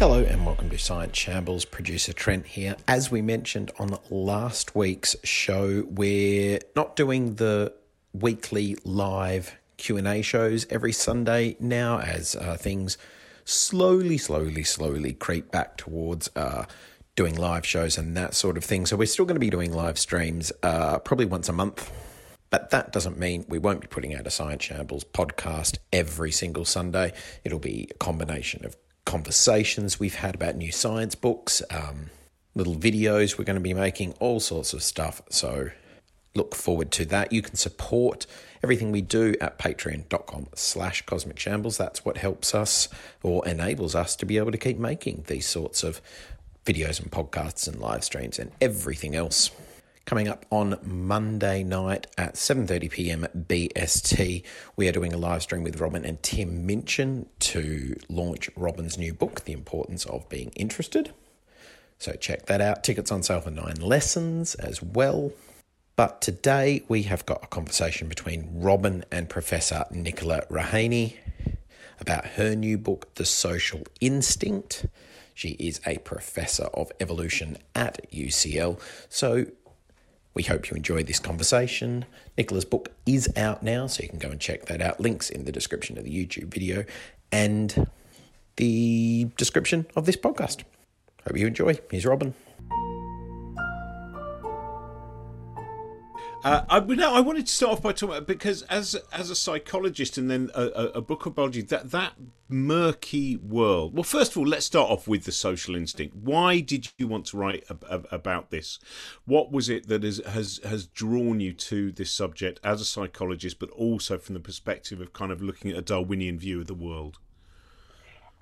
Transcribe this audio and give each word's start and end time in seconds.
Hello 0.00 0.24
and 0.24 0.46
welcome 0.46 0.70
to 0.70 0.78
Science 0.78 1.18
Shambles. 1.18 1.66
Producer 1.66 2.14
Trent 2.14 2.46
here. 2.46 2.74
As 2.88 3.10
we 3.10 3.20
mentioned 3.20 3.70
on 3.78 3.98
last 4.08 4.74
week's 4.74 5.14
show, 5.24 5.84
we're 5.90 6.58
not 6.74 6.96
doing 6.96 7.34
the 7.34 7.74
weekly 8.14 8.78
live 8.82 9.58
Q&A 9.76 10.22
shows 10.22 10.66
every 10.70 10.92
Sunday 10.92 11.54
now 11.60 11.98
as 11.98 12.34
uh, 12.34 12.56
things 12.56 12.96
slowly, 13.44 14.16
slowly, 14.16 14.64
slowly 14.64 15.12
creep 15.12 15.50
back 15.50 15.76
towards 15.76 16.30
uh, 16.34 16.64
doing 17.14 17.36
live 17.36 17.66
shows 17.66 17.98
and 17.98 18.16
that 18.16 18.32
sort 18.32 18.56
of 18.56 18.64
thing. 18.64 18.86
So 18.86 18.96
we're 18.96 19.04
still 19.04 19.26
going 19.26 19.36
to 19.36 19.38
be 19.38 19.50
doing 19.50 19.70
live 19.70 19.98
streams 19.98 20.50
uh, 20.62 21.00
probably 21.00 21.26
once 21.26 21.50
a 21.50 21.52
month. 21.52 21.92
But 22.48 22.70
that 22.70 22.90
doesn't 22.90 23.18
mean 23.18 23.44
we 23.50 23.58
won't 23.58 23.82
be 23.82 23.86
putting 23.86 24.14
out 24.14 24.26
a 24.26 24.30
Science 24.30 24.64
Shambles 24.64 25.04
podcast 25.04 25.76
every 25.92 26.32
single 26.32 26.64
Sunday. 26.64 27.12
It'll 27.44 27.58
be 27.58 27.88
a 27.90 27.98
combination 27.98 28.64
of 28.64 28.78
conversations 29.04 29.98
we've 29.98 30.16
had 30.16 30.34
about 30.34 30.56
new 30.56 30.72
science 30.72 31.14
books, 31.14 31.62
um, 31.70 32.10
little 32.54 32.74
videos 32.74 33.38
we're 33.38 33.44
going 33.44 33.54
to 33.54 33.60
be 33.60 33.74
making, 33.74 34.12
all 34.20 34.40
sorts 34.40 34.72
of 34.72 34.82
stuff. 34.82 35.22
So 35.30 35.70
look 36.34 36.54
forward 36.54 36.90
to 36.92 37.04
that. 37.06 37.32
You 37.32 37.42
can 37.42 37.56
support 37.56 38.26
everything 38.62 38.92
we 38.92 39.00
do 39.00 39.34
at 39.40 39.58
patreon.com 39.58 40.48
slash 40.54 41.02
cosmic 41.02 41.38
shambles. 41.38 41.76
That's 41.76 42.04
what 42.04 42.18
helps 42.18 42.54
us 42.54 42.88
or 43.22 43.46
enables 43.46 43.94
us 43.94 44.14
to 44.16 44.26
be 44.26 44.38
able 44.38 44.52
to 44.52 44.58
keep 44.58 44.78
making 44.78 45.24
these 45.26 45.46
sorts 45.46 45.82
of 45.82 46.00
videos 46.64 47.00
and 47.00 47.10
podcasts 47.10 47.66
and 47.66 47.80
live 47.80 48.04
streams 48.04 48.38
and 48.38 48.52
everything 48.60 49.14
else. 49.14 49.50
Coming 50.10 50.26
up 50.26 50.44
on 50.50 50.76
Monday 50.82 51.62
night 51.62 52.08
at 52.18 52.34
7:30 52.34 52.90
p.m. 52.90 53.26
BST, 53.32 54.42
we 54.74 54.88
are 54.88 54.92
doing 54.92 55.12
a 55.12 55.16
live 55.16 55.40
stream 55.40 55.62
with 55.62 55.78
Robin 55.80 56.04
and 56.04 56.20
Tim 56.20 56.66
Minchin 56.66 57.26
to 57.38 57.94
launch 58.08 58.50
Robin's 58.56 58.98
new 58.98 59.14
book, 59.14 59.44
The 59.44 59.52
Importance 59.52 60.04
of 60.06 60.28
Being 60.28 60.50
Interested. 60.56 61.14
So 62.00 62.14
check 62.14 62.46
that 62.46 62.60
out. 62.60 62.82
Tickets 62.82 63.12
on 63.12 63.22
sale 63.22 63.40
for 63.40 63.52
nine 63.52 63.76
lessons 63.76 64.56
as 64.56 64.82
well. 64.82 65.30
But 65.94 66.20
today 66.20 66.82
we 66.88 67.04
have 67.04 67.24
got 67.24 67.44
a 67.44 67.46
conversation 67.46 68.08
between 68.08 68.50
Robin 68.52 69.04
and 69.12 69.28
Professor 69.28 69.84
Nichola 69.92 70.44
Raihani 70.48 71.18
about 72.00 72.26
her 72.26 72.56
new 72.56 72.78
book, 72.78 73.14
The 73.14 73.24
Social 73.24 73.82
Instinct. 74.00 74.86
She 75.34 75.50
is 75.50 75.80
a 75.86 75.98
professor 75.98 76.64
of 76.64 76.90
evolution 76.98 77.58
at 77.74 78.10
UCL. 78.10 78.80
So 79.08 79.46
we 80.34 80.42
hope 80.42 80.70
you 80.70 80.76
enjoyed 80.76 81.06
this 81.06 81.18
conversation. 81.18 82.04
Nichola's 82.38 82.64
book 82.64 82.92
is 83.06 83.28
out 83.36 83.62
now, 83.62 83.86
so 83.86 84.02
you 84.02 84.08
can 84.08 84.18
go 84.18 84.30
and 84.30 84.40
check 84.40 84.66
that 84.66 84.80
out. 84.80 85.00
Links 85.00 85.30
in 85.30 85.44
the 85.44 85.52
description 85.52 85.98
of 85.98 86.04
the 86.04 86.10
YouTube 86.10 86.52
video 86.52 86.84
and 87.32 87.88
the 88.56 89.28
description 89.36 89.86
of 89.96 90.06
this 90.06 90.16
podcast. 90.16 90.62
Hope 91.26 91.36
you 91.36 91.46
enjoy. 91.46 91.78
Here's 91.90 92.06
Robin. 92.06 92.34
Uh, 96.42 96.64
I, 96.70 96.80
now, 96.80 97.12
I 97.12 97.20
wanted 97.20 97.46
to 97.46 97.52
start 97.52 97.72
off 97.74 97.82
by 97.82 97.92
talking 97.92 98.16
about 98.16 98.26
because 98.26 98.62
as 98.62 98.96
as 99.12 99.28
a 99.28 99.34
psychologist 99.34 100.16
and 100.16 100.30
then 100.30 100.50
a, 100.54 100.62
a, 100.62 100.84
a, 100.96 101.00
book 101.02 101.26
of 101.26 101.34
biology, 101.34 101.60
that 101.62 101.90
that 101.90 102.14
murky 102.48 103.36
world. 103.36 103.94
Well, 103.94 104.04
first 104.04 104.32
of 104.32 104.38
all, 104.38 104.46
let's 104.46 104.64
start 104.64 104.90
off 104.90 105.06
with 105.06 105.24
the 105.24 105.32
social 105.32 105.76
instinct. 105.76 106.16
Why 106.16 106.60
did 106.60 106.88
you 106.96 107.06
want 107.08 107.26
to 107.26 107.36
write 107.36 107.64
ab- 107.68 108.06
about 108.10 108.50
this? 108.50 108.78
What 109.26 109.52
was 109.52 109.68
it 109.68 109.88
that 109.88 110.02
has, 110.02 110.22
has 110.26 110.60
has 110.64 110.86
drawn 110.86 111.40
you 111.40 111.52
to 111.52 111.92
this 111.92 112.10
subject 112.10 112.58
as 112.64 112.80
a 112.80 112.86
psychologist, 112.86 113.58
but 113.58 113.68
also 113.70 114.16
from 114.16 114.32
the 114.34 114.40
perspective 114.40 115.00
of 115.00 115.12
kind 115.12 115.32
of 115.32 115.42
looking 115.42 115.70
at 115.70 115.76
a 115.76 115.82
Darwinian 115.82 116.38
view 116.38 116.60
of 116.60 116.68
the 116.68 116.74
world? 116.74 117.18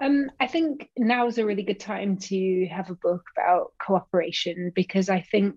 Um, 0.00 0.31
I 0.39 0.47
think 0.47 0.89
now 0.97 1.27
is 1.27 1.39
a 1.39 1.44
really 1.44 1.65
good 1.65 1.81
time 1.81 2.17
to 2.19 2.67
have 2.67 2.91
a 2.91 2.94
book 2.94 3.25
about 3.37 3.73
cooperation 3.84 4.71
because 4.73 5.09
I 5.09 5.21
think 5.21 5.56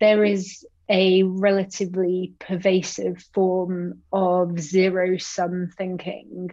there 0.00 0.24
is 0.24 0.66
a 0.88 1.22
relatively 1.22 2.34
pervasive 2.38 3.22
form 3.34 4.02
of 4.12 4.58
zero 4.58 5.18
sum 5.18 5.70
thinking, 5.76 6.50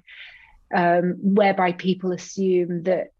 um, 0.74 1.16
whereby 1.22 1.72
people 1.72 2.12
assume 2.12 2.84
that 2.84 3.12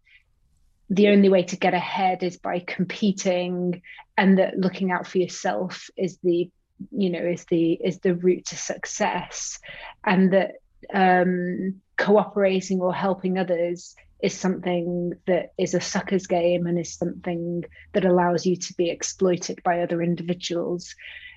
the 0.90 1.08
only 1.08 1.28
way 1.28 1.42
to 1.42 1.56
get 1.56 1.74
ahead 1.74 2.22
is 2.22 2.36
by 2.36 2.60
competing 2.60 3.82
and 4.16 4.38
that 4.38 4.58
looking 4.58 4.92
out 4.92 5.06
for 5.06 5.18
yourself 5.18 5.90
is 5.96 6.18
the 6.22 6.50
you 6.90 7.10
know 7.10 7.20
is 7.20 7.44
the 7.46 7.72
is 7.72 7.98
the 8.00 8.14
route 8.14 8.44
to 8.44 8.56
success 8.56 9.58
and 10.04 10.32
that 10.32 10.52
um, 10.92 11.80
cooperating 11.96 12.80
or 12.80 12.94
helping 12.94 13.38
others 13.38 13.96
is 14.20 14.36
something 14.36 15.12
that 15.26 15.52
is 15.58 15.74
a 15.74 15.80
sucker's 15.80 16.26
game 16.26 16.66
and 16.66 16.78
is 16.78 16.94
something 16.94 17.64
that 17.92 18.04
allows 18.04 18.46
you 18.46 18.56
to 18.56 18.74
be 18.74 18.90
exploited 18.90 19.62
by 19.62 19.82
other 19.82 20.02
individuals. 20.02 20.94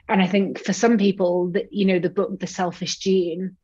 And 0.08 0.22
I 0.22 0.28
think 0.28 0.60
for 0.60 0.74
some 0.74 0.98
people 0.98 1.50
that 1.52 1.74
you 1.74 1.86
know 1.86 2.00
the 2.00 2.10
book 2.10 2.40
The 2.40 2.48
Selfish 2.48 2.98
Gene, 2.98 3.58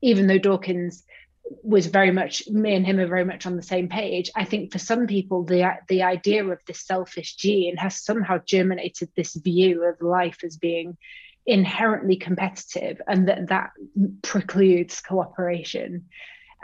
even 0.00 0.26
though 0.26 0.38
Dawkins 0.38 1.04
was 1.62 1.86
very 1.86 2.10
much 2.10 2.46
me 2.48 2.74
and 2.74 2.84
him 2.84 2.98
are 2.98 3.06
very 3.06 3.24
much 3.24 3.46
on 3.46 3.56
the 3.56 3.62
same 3.62 3.88
page. 3.88 4.30
I 4.34 4.44
think 4.44 4.72
for 4.72 4.78
some 4.78 5.06
people 5.06 5.44
the 5.44 5.76
the 5.88 6.02
idea 6.02 6.44
of 6.44 6.58
the 6.66 6.74
selfish 6.74 7.36
gene 7.36 7.76
has 7.76 8.02
somehow 8.02 8.38
germinated 8.44 9.10
this 9.14 9.34
view 9.34 9.84
of 9.84 10.00
life 10.02 10.38
as 10.44 10.56
being 10.56 10.96
inherently 11.46 12.16
competitive 12.16 13.00
and 13.06 13.28
that 13.28 13.48
that 13.48 13.70
precludes 14.22 15.00
cooperation. 15.00 16.06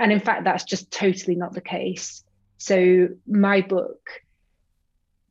And 0.02 0.10
in 0.10 0.18
fact, 0.18 0.42
that's 0.42 0.64
just 0.64 0.90
totally 0.90 1.36
not 1.36 1.52
the 1.54 1.60
case. 1.60 2.24
So, 2.58 3.10
my 3.24 3.60
book 3.60 4.00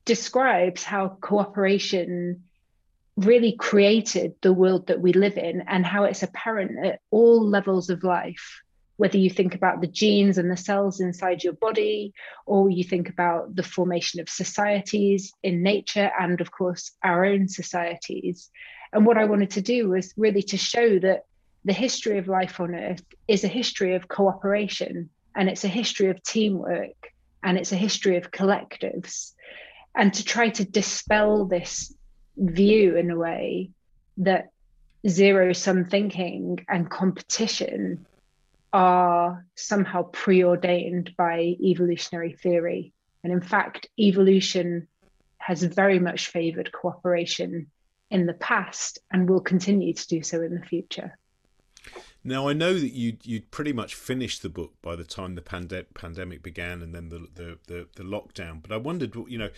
describes 0.06 0.82
how 0.82 1.18
cooperation 1.20 2.44
really 3.18 3.52
created 3.52 4.36
the 4.42 4.54
world 4.54 4.88
that 4.88 5.02
we 5.02 5.12
live 5.12 5.38
in 5.38 5.66
and 5.68 5.86
how 5.86 6.06
it's 6.06 6.24
apparent 6.24 6.86
at 6.86 7.02
all 7.12 7.46
levels 7.46 7.90
of 7.90 8.06
life. 8.06 8.62
Whether 8.96 9.18
you 9.18 9.30
think 9.30 9.56
about 9.56 9.82
the 9.82 9.88
genes 9.88 10.38
and 10.38 10.50
the 10.50 10.56
cells 10.56 11.02
inside 11.02 11.44
your 11.44 11.54
body, 11.68 12.14
or 12.46 12.70
you 12.70 12.86
think 12.86 13.10
about 13.10 13.54
the 13.54 13.64
formation 13.64 14.22
of 14.22 14.30
societies 14.30 15.34
in 15.44 15.64
nature, 15.64 16.10
and 16.18 16.40
of 16.40 16.50
course, 16.50 16.92
our 17.04 17.26
own 17.26 17.50
societies. 17.50 18.50
And 18.94 19.06
what 19.06 19.18
I 19.18 19.26
wanted 19.26 19.50
to 19.52 19.62
do 19.62 19.90
was 19.90 20.14
really 20.16 20.44
to 20.44 20.58
show 20.58 20.98
that 21.00 21.26
the 21.64 21.74
history 21.74 22.18
of 22.18 22.28
life 22.28 22.60
on 22.60 22.76
Earth 22.76 23.04
is 23.28 23.44
a 23.44 23.48
history 23.48 23.96
of 23.96 24.08
cooperation 24.08 25.10
and 25.36 25.50
it's 25.50 25.64
a 25.64 25.70
history 25.70 26.08
of 26.08 26.22
teamwork 26.24 27.14
and 27.44 27.58
it's 27.58 27.72
a 27.72 27.78
history 27.78 28.18
of 28.18 28.32
collectives. 28.32 29.34
And 29.96 30.14
to 30.14 30.24
try 30.24 30.50
to 30.50 30.66
dispel 30.66 31.46
this 31.46 31.94
view 32.38 32.96
in 32.96 33.12
a 33.12 33.18
way 33.18 33.72
that 34.18 34.50
zero 35.08 35.54
sum 35.54 35.86
thinking 35.86 36.66
and 36.68 36.90
competition 36.90 38.06
are 38.74 39.46
somehow 39.56 40.04
preordained 40.04 41.12
by 41.18 41.56
evolutionary 41.62 42.34
theory. 42.34 42.94
And 43.24 43.34
in 43.34 43.42
fact, 43.42 43.88
evolution 44.00 44.88
has 45.38 45.64
very 45.64 46.00
much 46.00 46.28
favored 46.28 46.72
cooperation 46.72 47.68
in 48.10 48.26
the 48.26 48.34
past 48.34 49.00
and 49.12 49.30
will 49.30 49.42
continue 49.42 49.94
to 49.94 50.08
do 50.08 50.24
so 50.24 50.42
in 50.42 50.56
the 50.56 50.66
future. 50.66 51.18
Now 52.24 52.48
I 52.48 52.54
know 52.54 52.76
that 52.76 52.94
you 52.94 53.18
you'd 53.24 53.50
pretty 53.50 53.74
much 53.74 53.96
finished 53.96 54.44
the 54.44 54.50
book 54.50 54.74
by 54.84 54.96
the 54.96 55.04
time 55.04 55.34
the 55.34 55.42
pande- 55.42 55.88
pandemic 55.96 56.44
began 56.44 56.84
and 56.84 56.94
then 56.94 57.10
the, 57.10 57.28
the, 57.34 57.58
the 57.66 57.88
the 57.96 58.04
lockdown. 58.04 58.62
But 58.62 58.72
I 58.72 58.78
wondered, 58.78 59.16
you 59.28 59.40
know, 59.40 59.50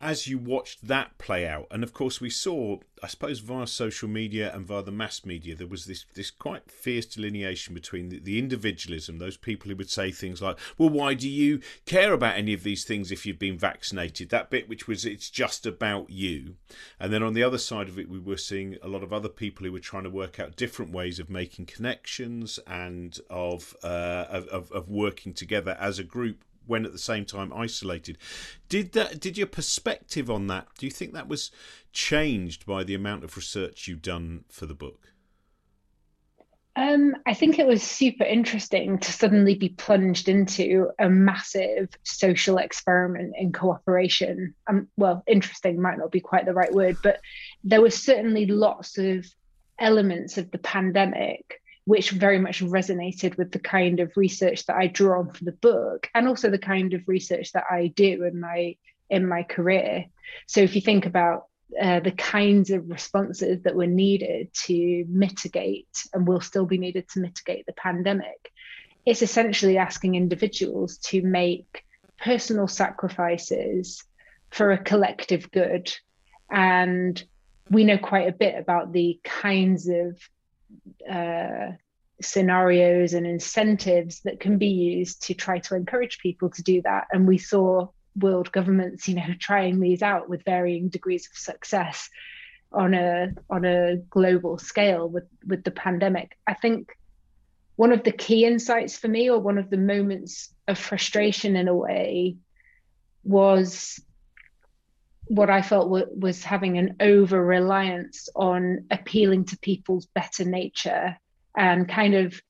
as 0.00 0.26
you 0.26 0.38
watched 0.38 0.88
that 0.88 1.18
play 1.18 1.46
out, 1.46 1.66
and 1.70 1.82
of 1.82 1.92
course 1.92 2.18
we 2.18 2.30
saw, 2.30 2.78
I 3.02 3.08
suppose, 3.08 3.40
via 3.40 3.66
social 3.66 4.08
media 4.08 4.50
and 4.54 4.66
via 4.66 4.82
the 4.82 4.90
mass 4.90 5.26
media, 5.26 5.54
there 5.54 5.66
was 5.66 5.84
this 5.84 6.06
this 6.14 6.30
quite 6.30 6.70
fierce 6.70 7.04
delineation 7.04 7.74
between 7.74 8.08
the, 8.08 8.20
the 8.20 8.38
individualism, 8.38 9.18
those 9.18 9.36
people 9.36 9.68
who 9.70 9.76
would 9.76 9.90
say 9.90 10.10
things 10.10 10.40
like, 10.40 10.58
"Well, 10.78 10.88
why 10.88 11.12
do 11.12 11.28
you 11.28 11.60
care 11.84 12.14
about 12.14 12.38
any 12.38 12.54
of 12.54 12.62
these 12.62 12.84
things 12.84 13.12
if 13.12 13.26
you've 13.26 13.38
been 13.38 13.58
vaccinated?" 13.58 14.30
That 14.30 14.48
bit 14.48 14.66
which 14.66 14.88
was 14.88 15.04
it's 15.04 15.28
just 15.28 15.66
about 15.66 16.08
you, 16.08 16.56
and 16.98 17.12
then 17.12 17.22
on 17.22 17.34
the 17.34 17.42
other 17.42 17.58
side 17.58 17.90
of 17.90 17.98
it, 17.98 18.08
we 18.08 18.18
were 18.18 18.38
seeing 18.38 18.78
a 18.82 18.88
lot 18.88 19.02
of 19.02 19.12
other 19.12 19.28
people 19.28 19.66
who 19.66 19.72
were 19.72 19.78
trying 19.78 20.04
to 20.04 20.10
work 20.10 20.40
out 20.40 20.56
different 20.56 20.90
ways 20.90 21.18
of 21.18 21.28
making 21.28 21.66
connections 21.66 21.97
connections 21.98 22.58
and 22.66 23.18
of, 23.28 23.76
uh, 23.82 24.24
of 24.30 24.70
of 24.72 24.88
working 24.88 25.34
together 25.34 25.76
as 25.80 25.98
a 25.98 26.04
group 26.04 26.44
when 26.66 26.84
at 26.84 26.92
the 26.92 26.98
same 26.98 27.24
time 27.24 27.52
isolated. 27.52 28.18
Did 28.68 28.92
that? 28.92 29.20
Did 29.20 29.36
your 29.36 29.46
perspective 29.46 30.30
on 30.30 30.46
that? 30.48 30.68
Do 30.78 30.86
you 30.86 30.92
think 30.92 31.12
that 31.14 31.28
was 31.28 31.50
changed 31.92 32.66
by 32.66 32.84
the 32.84 32.94
amount 32.94 33.24
of 33.24 33.36
research 33.36 33.88
you've 33.88 34.02
done 34.02 34.44
for 34.48 34.66
the 34.66 34.74
book? 34.74 35.12
Um, 36.76 37.16
I 37.26 37.34
think 37.34 37.58
it 37.58 37.66
was 37.66 37.82
super 37.82 38.22
interesting 38.22 38.98
to 38.98 39.12
suddenly 39.12 39.56
be 39.56 39.70
plunged 39.70 40.28
into 40.28 40.90
a 41.00 41.10
massive 41.10 41.88
social 42.04 42.58
experiment 42.58 43.34
in 43.36 43.52
cooperation. 43.52 44.54
Um, 44.68 44.86
well, 44.96 45.24
interesting 45.26 45.82
might 45.82 45.98
not 45.98 46.12
be 46.12 46.20
quite 46.20 46.46
the 46.46 46.54
right 46.54 46.72
word, 46.72 46.98
but 47.02 47.20
there 47.64 47.80
were 47.80 47.90
certainly 47.90 48.46
lots 48.46 48.96
of 48.96 49.26
elements 49.80 50.38
of 50.38 50.52
the 50.52 50.58
pandemic 50.58 51.60
which 51.88 52.10
very 52.10 52.38
much 52.38 52.60
resonated 52.60 53.38
with 53.38 53.50
the 53.50 53.58
kind 53.58 53.98
of 53.98 54.12
research 54.14 54.66
that 54.66 54.76
I 54.76 54.88
draw 54.88 55.20
on 55.20 55.32
for 55.32 55.44
the 55.44 55.52
book 55.52 56.06
and 56.14 56.28
also 56.28 56.50
the 56.50 56.58
kind 56.58 56.92
of 56.92 57.00
research 57.06 57.52
that 57.52 57.64
I 57.70 57.86
do 57.86 58.24
in 58.24 58.38
my 58.38 58.76
in 59.08 59.26
my 59.26 59.42
career. 59.42 60.04
So 60.46 60.60
if 60.60 60.74
you 60.74 60.82
think 60.82 61.06
about 61.06 61.46
uh, 61.80 62.00
the 62.00 62.10
kinds 62.10 62.68
of 62.68 62.90
responses 62.90 63.62
that 63.62 63.74
were 63.74 63.86
needed 63.86 64.52
to 64.66 65.06
mitigate 65.08 65.88
and 66.12 66.28
will 66.28 66.42
still 66.42 66.66
be 66.66 66.76
needed 66.76 67.08
to 67.08 67.20
mitigate 67.20 67.64
the 67.64 67.72
pandemic, 67.72 68.52
it's 69.06 69.22
essentially 69.22 69.78
asking 69.78 70.14
individuals 70.14 70.98
to 70.98 71.22
make 71.22 71.84
personal 72.18 72.68
sacrifices 72.68 74.04
for 74.50 74.72
a 74.72 74.84
collective 74.84 75.50
good. 75.50 75.90
And 76.50 77.22
we 77.70 77.84
know 77.84 77.96
quite 77.96 78.28
a 78.28 78.32
bit 78.44 78.58
about 78.58 78.92
the 78.92 79.18
kinds 79.24 79.88
of 79.88 80.18
uh, 81.10 81.72
scenarios 82.20 83.14
and 83.14 83.26
incentives 83.26 84.20
that 84.20 84.40
can 84.40 84.58
be 84.58 84.68
used 84.68 85.22
to 85.22 85.34
try 85.34 85.58
to 85.60 85.76
encourage 85.76 86.18
people 86.18 86.50
to 86.50 86.62
do 86.62 86.82
that. 86.82 87.06
And 87.12 87.26
we 87.26 87.38
saw 87.38 87.88
world 88.16 88.50
governments, 88.52 89.08
you 89.08 89.14
know, 89.14 89.26
trying 89.40 89.80
these 89.80 90.02
out 90.02 90.28
with 90.28 90.44
varying 90.44 90.88
degrees 90.88 91.28
of 91.30 91.38
success 91.38 92.08
on 92.70 92.92
a 92.92 93.32
on 93.48 93.64
a 93.64 93.96
global 94.10 94.58
scale 94.58 95.08
with 95.08 95.24
with 95.46 95.64
the 95.64 95.70
pandemic. 95.70 96.36
I 96.46 96.54
think 96.54 96.90
one 97.76 97.92
of 97.92 98.02
the 98.02 98.12
key 98.12 98.44
insights 98.44 98.98
for 98.98 99.08
me, 99.08 99.30
or 99.30 99.38
one 99.38 99.56
of 99.56 99.70
the 99.70 99.76
moments 99.76 100.52
of 100.66 100.78
frustration 100.78 101.54
in 101.54 101.68
a 101.68 101.74
way, 101.74 102.36
was 103.22 104.00
what 105.28 105.50
I 105.50 105.62
felt 105.62 105.88
was 105.88 106.42
having 106.42 106.78
an 106.78 106.96
over 107.00 107.42
reliance 107.44 108.28
on 108.34 108.86
appealing 108.90 109.44
to 109.46 109.58
people's 109.58 110.06
better 110.06 110.44
nature 110.44 111.16
and 111.56 111.88
kind 111.88 112.14
of 112.14 112.40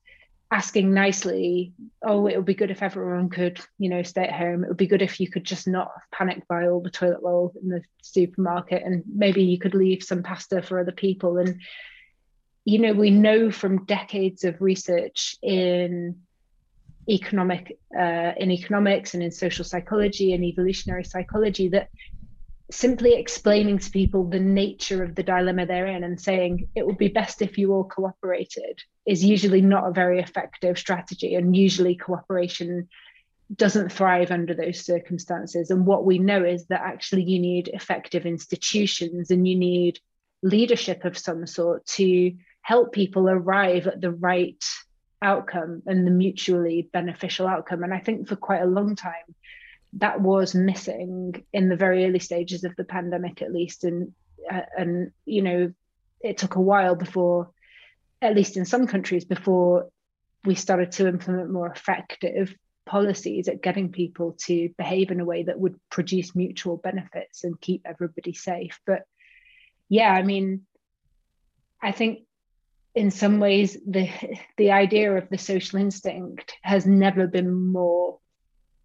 asking 0.50 0.94
nicely, 0.94 1.74
oh, 2.02 2.26
it 2.26 2.36
would 2.36 2.46
be 2.46 2.54
good 2.54 2.70
if 2.70 2.82
everyone 2.82 3.28
could, 3.28 3.60
you 3.78 3.90
know, 3.90 4.02
stay 4.02 4.22
at 4.22 4.32
home. 4.32 4.64
It 4.64 4.68
would 4.68 4.76
be 4.76 4.86
good 4.86 5.02
if 5.02 5.20
you 5.20 5.28
could 5.28 5.44
just 5.44 5.68
not 5.68 5.90
panic 6.12 6.46
buy 6.48 6.68
all 6.68 6.80
the 6.80 6.90
toilet 6.90 7.20
roll 7.22 7.52
in 7.60 7.68
the 7.68 7.82
supermarket 8.00 8.82
and 8.84 9.02
maybe 9.12 9.42
you 9.42 9.58
could 9.58 9.74
leave 9.74 10.02
some 10.02 10.22
pasta 10.22 10.62
for 10.62 10.80
other 10.80 10.92
people. 10.92 11.36
And, 11.36 11.60
you 12.64 12.78
know, 12.78 12.92
we 12.92 13.10
know 13.10 13.50
from 13.50 13.84
decades 13.84 14.44
of 14.44 14.62
research 14.62 15.36
in 15.42 16.20
economic 17.10 17.78
uh, 17.98 18.32
in 18.36 18.50
economics 18.50 19.14
and 19.14 19.22
in 19.22 19.30
social 19.30 19.64
psychology 19.64 20.34
and 20.34 20.44
evolutionary 20.44 21.04
psychology 21.04 21.68
that 21.68 21.88
simply 22.70 23.14
explaining 23.14 23.78
to 23.78 23.90
people 23.90 24.24
the 24.24 24.38
nature 24.38 25.02
of 25.02 25.14
the 25.14 25.22
dilemma 25.22 25.64
they're 25.64 25.86
in 25.86 26.04
and 26.04 26.20
saying 26.20 26.68
it 26.74 26.86
would 26.86 26.98
be 26.98 27.08
best 27.08 27.40
if 27.40 27.56
you 27.56 27.72
all 27.72 27.84
cooperated 27.84 28.80
is 29.06 29.24
usually 29.24 29.62
not 29.62 29.88
a 29.88 29.92
very 29.92 30.20
effective 30.20 30.78
strategy 30.78 31.34
and 31.34 31.56
usually 31.56 31.96
cooperation 31.96 32.86
doesn't 33.54 33.90
thrive 33.90 34.30
under 34.30 34.52
those 34.52 34.84
circumstances. 34.84 35.70
And 35.70 35.86
what 35.86 36.04
we 36.04 36.18
know 36.18 36.44
is 36.44 36.66
that 36.66 36.82
actually 36.82 37.22
you 37.22 37.38
need 37.38 37.68
effective 37.68 38.26
institutions 38.26 39.30
and 39.30 39.48
you 39.48 39.56
need 39.56 39.98
leadership 40.42 41.06
of 41.06 41.16
some 41.16 41.46
sort 41.46 41.86
to 41.86 42.34
help 42.60 42.92
people 42.92 43.30
arrive 43.30 43.86
at 43.86 44.02
the 44.02 44.10
right 44.10 44.62
outcome 45.22 45.82
and 45.86 46.06
the 46.06 46.10
mutually 46.10 46.90
beneficial 46.92 47.48
outcome. 47.48 47.82
And 47.82 47.94
i 47.94 47.98
think 47.98 48.28
for 48.28 48.36
quite 48.36 48.62
a 48.62 48.66
long 48.66 48.94
time 48.94 49.34
that 49.94 50.20
was 50.20 50.54
missing 50.54 51.44
in 51.52 51.68
the 51.68 51.76
very 51.76 52.04
early 52.04 52.18
stages 52.18 52.64
of 52.64 52.76
the 52.76 52.84
pandemic 52.84 53.42
at 53.42 53.52
least. 53.52 53.84
And 53.84 54.12
uh, 54.50 54.62
and 54.76 55.12
you 55.24 55.42
know 55.42 55.72
it 56.20 56.38
took 56.38 56.56
a 56.56 56.60
while 56.60 56.94
before 56.94 57.50
at 58.20 58.34
least 58.34 58.56
in 58.56 58.64
some 58.64 58.86
countries 58.86 59.24
before 59.24 59.88
we 60.44 60.54
started 60.54 60.92
to 60.92 61.06
implement 61.06 61.50
more 61.50 61.70
effective 61.70 62.54
policies 62.86 63.48
at 63.48 63.62
getting 63.62 63.92
people 63.92 64.36
to 64.38 64.70
behave 64.78 65.10
in 65.10 65.20
a 65.20 65.24
way 65.24 65.42
that 65.42 65.60
would 65.60 65.78
produce 65.90 66.34
mutual 66.34 66.76
benefits 66.76 67.44
and 67.44 67.60
keep 67.60 67.82
everybody 67.84 68.32
safe. 68.32 68.80
But 68.86 69.02
yeah 69.88 70.12
i 70.12 70.22
mean 70.22 70.62
i 71.82 71.92
think 71.92 72.20
in 72.94 73.10
some 73.10 73.40
ways 73.40 73.76
the 73.86 74.10
the 74.56 74.72
idea 74.72 75.16
of 75.16 75.28
the 75.28 75.38
social 75.38 75.78
instinct 75.78 76.54
has 76.62 76.86
never 76.86 77.26
been 77.26 77.52
more 77.52 78.18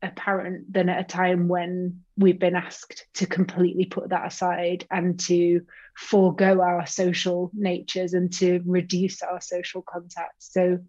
apparent 0.04 0.72
than 0.72 0.90
at 0.90 1.00
a 1.00 1.04
time 1.04 1.48
when 1.48 2.02
we've 2.18 2.40
been 2.40 2.56
asked 2.56 3.06
to 3.16 3.26
completely 3.26 3.86
put 3.86 4.10
that 4.10 4.28
aside 4.28 4.86
and 4.92 5.20
to 5.22 5.62
forego 5.96 6.62
our 6.62 6.86
social 6.86 7.50
natures 7.54 8.14
and 8.14 8.32
to 8.34 8.62
reduce 8.66 9.22
our 9.22 9.42
social 9.42 9.82
contacts. 9.82 10.52
So, 10.52 10.80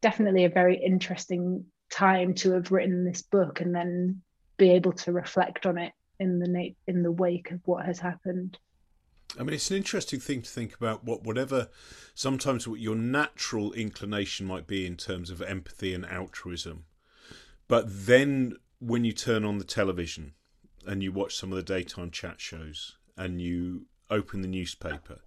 definitely 0.00 0.44
a 0.44 0.50
very 0.50 0.76
interesting 0.76 1.64
time 1.90 2.34
to 2.34 2.52
have 2.52 2.72
written 2.72 3.04
this 3.04 3.22
book 3.22 3.60
and 3.60 3.74
then 3.74 4.22
be 4.56 4.70
able 4.70 4.92
to 4.92 5.12
reflect 5.12 5.66
on 5.66 5.78
it 5.78 5.92
in 6.20 6.38
the 6.38 6.48
na- 6.48 6.74
in 6.86 7.02
the 7.02 7.12
wake 7.12 7.50
of 7.50 7.60
what 7.64 7.86
has 7.86 7.98
happened. 7.98 8.58
I 9.38 9.42
mean, 9.42 9.54
it's 9.54 9.70
an 9.70 9.78
interesting 9.78 10.20
thing 10.20 10.42
to 10.42 10.50
think 10.50 10.74
about. 10.74 11.04
What 11.04 11.24
whatever, 11.24 11.68
sometimes 12.14 12.68
what 12.68 12.80
your 12.80 12.96
natural 12.96 13.72
inclination 13.72 14.46
might 14.46 14.66
be 14.66 14.86
in 14.86 14.96
terms 14.96 15.30
of 15.30 15.40
empathy 15.40 15.94
and 15.94 16.04
altruism, 16.04 16.84
but 17.72 17.86
then 17.88 18.54
when 18.80 19.02
you 19.02 19.12
turn 19.14 19.46
on 19.46 19.56
the 19.56 19.64
television 19.64 20.34
and 20.86 21.02
you 21.02 21.10
watch 21.10 21.34
some 21.34 21.50
of 21.50 21.56
the 21.56 21.62
daytime 21.62 22.10
chat 22.10 22.38
shows 22.38 22.98
and 23.16 23.40
you 23.40 23.86
open 24.10 24.42
the 24.42 24.46
newspaper 24.46 25.20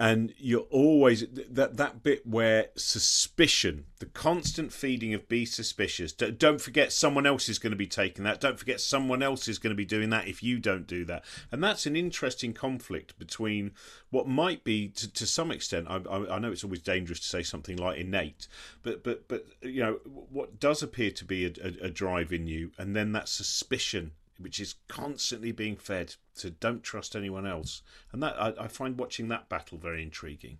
and 0.00 0.32
you're 0.38 0.66
always 0.70 1.26
that 1.50 1.76
that 1.76 2.04
bit 2.04 2.24
where 2.24 2.68
suspicion 2.76 3.84
the 3.98 4.06
constant 4.06 4.72
feeding 4.72 5.12
of 5.12 5.28
be 5.28 5.44
suspicious. 5.44 6.12
Don't 6.12 6.60
forget 6.60 6.92
someone 6.92 7.26
else 7.26 7.48
is 7.48 7.58
going 7.58 7.72
to 7.72 7.76
be 7.76 7.86
taking 7.86 8.24
that. 8.24 8.40
Don't 8.40 8.58
forget 8.58 8.80
someone 8.80 9.24
else 9.24 9.48
is 9.48 9.58
going 9.58 9.72
to 9.72 9.76
be 9.76 9.84
doing 9.84 10.10
that 10.10 10.28
if 10.28 10.40
you 10.40 10.60
don't 10.60 10.86
do 10.86 11.04
that. 11.06 11.24
And 11.50 11.62
that's 11.62 11.84
an 11.84 11.96
interesting 11.96 12.52
conflict 12.52 13.18
between 13.18 13.72
what 14.10 14.28
might 14.28 14.62
be 14.62 14.88
to, 14.88 15.12
to 15.12 15.26
some 15.26 15.50
extent 15.50 15.86
I, 15.88 15.96
I, 15.96 16.38
know 16.38 16.50
it's 16.50 16.64
always 16.64 16.80
dangerous 16.80 17.20
to 17.20 17.26
say 17.26 17.42
something 17.42 17.76
like 17.76 17.98
innate 17.98 18.48
but 18.82 19.04
but 19.04 19.28
but 19.28 19.46
you 19.60 19.82
know 19.82 20.00
what 20.04 20.58
does 20.58 20.82
appear 20.82 21.10
to 21.10 21.24
be 21.24 21.44
a, 21.44 21.50
a, 21.62 21.86
a 21.86 21.90
drive 21.90 22.32
in 22.32 22.46
you 22.46 22.72
and 22.78 22.96
then 22.96 23.12
that 23.12 23.28
suspicion 23.28 24.12
which 24.38 24.60
is 24.60 24.76
constantly 24.88 25.52
being 25.52 25.76
fed 25.76 26.14
to 26.36 26.50
don't 26.50 26.82
trust 26.82 27.16
anyone 27.16 27.46
else. 27.46 27.82
And 28.12 28.22
that 28.22 28.40
I, 28.40 28.54
I 28.58 28.68
find 28.68 28.98
watching 28.98 29.28
that 29.28 29.48
battle 29.48 29.78
very 29.78 30.02
intriguing. 30.02 30.58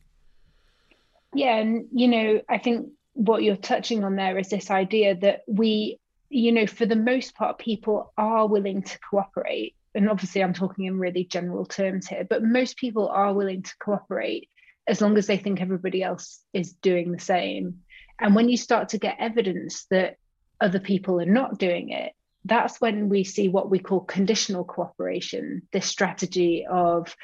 Yeah, 1.35 1.57
and 1.57 1.87
you 1.93 2.09
know, 2.09 2.41
I 2.49 2.59
think 2.59 2.91
what 3.15 3.43
you're 3.43 3.57
touching 3.57 4.05
on 4.05 4.17
there 4.17 4.39
is 4.39 4.49
this 4.49 4.71
idea 4.71 5.17
that 5.17 5.43
we, 5.47 5.99
you 6.29 6.53
know, 6.53 6.67
for 6.67 6.87
the 6.87 6.97
most 6.97 7.35
part, 7.35 7.59
people 7.59 8.13
are 8.17 8.47
willing 8.47 8.83
to 8.83 8.99
cooperate. 9.01 9.75
And 9.95 10.09
obviously, 10.09 10.43
I'm 10.43 10.53
talking 10.53 10.85
in 10.85 10.99
really 10.99 11.25
general 11.25 11.65
terms 11.65 12.07
here, 12.07 12.27
but 12.29 12.43
most 12.43 12.77
people 12.77 13.09
are 13.09 13.33
willing 13.33 13.63
to 13.63 13.77
cooperate 13.79 14.49
as 14.87 15.01
long 15.01 15.19
as 15.19 15.27
they 15.27 15.37
think 15.37 15.61
everybody 15.61 16.03
else 16.03 16.41
is 16.53 16.73
doing 16.73 17.13
the 17.13 17.19
same. 17.19 17.81
And 18.19 18.35
when 18.35 18.49
you 18.49 18.57
start 18.57 18.91
to 18.91 18.99
get 18.99 19.17
evidence 19.19 19.87
that 19.91 20.17
other 20.61 20.81
people 20.81 21.21
are 21.21 21.27
not 21.27 21.59
doing 21.59 21.91
it, 21.91 22.13
that's 22.49 22.81
when 22.81 23.09
we 23.09 23.25
see 23.25 23.49
what 23.49 23.71
we 23.71 23.79
call 23.79 24.01
conditional 24.01 24.65
cooperation 24.65 25.63
this 25.73 25.87
strategy 25.87 26.67
of 26.69 27.15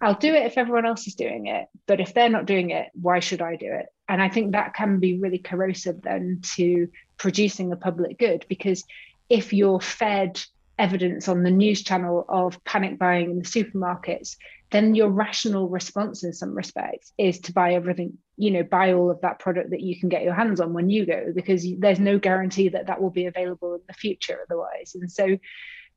I'll 0.00 0.14
do 0.14 0.34
it 0.34 0.46
if 0.46 0.58
everyone 0.58 0.84
else 0.84 1.06
is 1.06 1.14
doing 1.14 1.46
it, 1.46 1.68
but 1.86 2.00
if 2.00 2.12
they're 2.12 2.28
not 2.28 2.46
doing 2.46 2.70
it, 2.70 2.88
why 2.92 3.20
should 3.20 3.40
I 3.40 3.54
do 3.54 3.72
it? 3.72 3.86
And 4.08 4.20
I 4.20 4.28
think 4.28 4.52
that 4.52 4.74
can 4.74 4.98
be 4.98 5.20
really 5.20 5.38
corrosive 5.38 6.02
then 6.02 6.40
to 6.56 6.88
producing 7.18 7.70
a 7.70 7.76
public 7.76 8.18
good 8.18 8.44
because 8.48 8.82
if 9.30 9.52
you're 9.52 9.80
fed 9.80 10.42
evidence 10.82 11.28
on 11.28 11.44
the 11.44 11.50
news 11.50 11.82
channel 11.84 12.24
of 12.28 12.62
panic 12.64 12.98
buying 12.98 13.30
in 13.30 13.38
the 13.38 13.44
supermarkets, 13.44 14.36
then 14.72 14.96
your 14.96 15.10
rational 15.10 15.68
response 15.68 16.24
in 16.24 16.32
some 16.32 16.54
respects 16.56 17.12
is 17.16 17.38
to 17.38 17.52
buy 17.52 17.74
everything, 17.74 18.18
you 18.36 18.50
know, 18.50 18.64
buy 18.64 18.92
all 18.92 19.08
of 19.08 19.20
that 19.20 19.38
product 19.38 19.70
that 19.70 19.80
you 19.80 19.98
can 19.98 20.08
get 20.08 20.24
your 20.24 20.34
hands 20.34 20.60
on 20.60 20.72
when 20.72 20.90
you 20.90 21.06
go, 21.06 21.32
because 21.32 21.64
there's 21.78 22.00
no 22.00 22.18
guarantee 22.18 22.68
that 22.70 22.88
that 22.88 23.00
will 23.00 23.10
be 23.10 23.26
available 23.26 23.74
in 23.74 23.80
the 23.86 23.94
future 23.94 24.40
otherwise. 24.44 24.96
And 25.00 25.10
so 25.10 25.38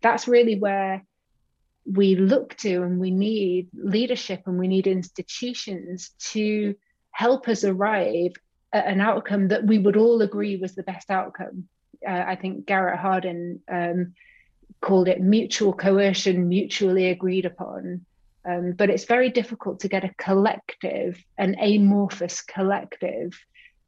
that's 0.03 0.27
really 0.27 0.59
where 0.59 1.03
we 1.83 2.15
look 2.15 2.55
to 2.57 2.83
and 2.83 2.99
we 2.99 3.09
need 3.09 3.69
leadership 3.73 4.43
and 4.45 4.59
we 4.59 4.67
need 4.67 4.85
institutions 4.85 6.11
to 6.19 6.75
help 7.09 7.47
us 7.47 7.63
arrive 7.63 8.33
at 8.71 8.85
an 8.85 9.01
outcome 9.01 9.47
that 9.47 9.65
we 9.65 9.79
would 9.79 9.97
all 9.97 10.21
agree 10.21 10.57
was 10.57 10.75
the 10.75 10.83
best 10.83 11.09
outcome. 11.09 11.69
Uh, 12.07 12.23
I 12.27 12.35
think 12.35 12.67
Garrett 12.67 12.99
Hardin 12.99 13.61
um, 13.71 14.13
called 14.81 15.07
it 15.07 15.21
mutual 15.21 15.73
coercion, 15.73 16.47
mutually 16.47 17.09
agreed 17.09 17.45
upon. 17.45 18.05
Um, 18.47 18.73
but 18.73 18.89
it's 18.89 19.05
very 19.05 19.29
difficult 19.29 19.79
to 19.79 19.87
get 19.87 20.03
a 20.03 20.13
collective, 20.17 21.23
an 21.37 21.55
amorphous 21.59 22.41
collective, 22.41 23.33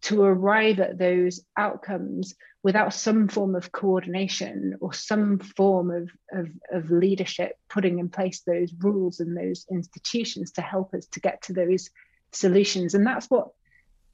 to 0.04 0.22
arrive 0.24 0.80
at 0.80 0.98
those 0.98 1.42
outcomes 1.56 2.36
without 2.64 2.94
some 2.94 3.28
form 3.28 3.56
of 3.56 3.72
coordination 3.72 4.76
or 4.82 4.94
some 4.94 5.40
form 5.40 5.92
of, 5.92 6.10
of, 6.34 6.50
of, 6.72 6.92
leadership 6.92 7.54
putting 7.70 8.00
in 8.00 8.10
place 8.10 8.42
those 8.42 8.74
rules 8.80 9.20
and 9.20 9.38
those 9.38 9.66
institutions 9.72 10.52
to 10.52 10.62
help 10.62 10.94
us 10.94 11.06
to 11.08 11.20
get 11.20 11.42
to 11.42 11.54
those 11.54 11.90
solutions. 12.32 12.94
And 12.94 13.06
that's 13.06 13.28
what 13.28 13.50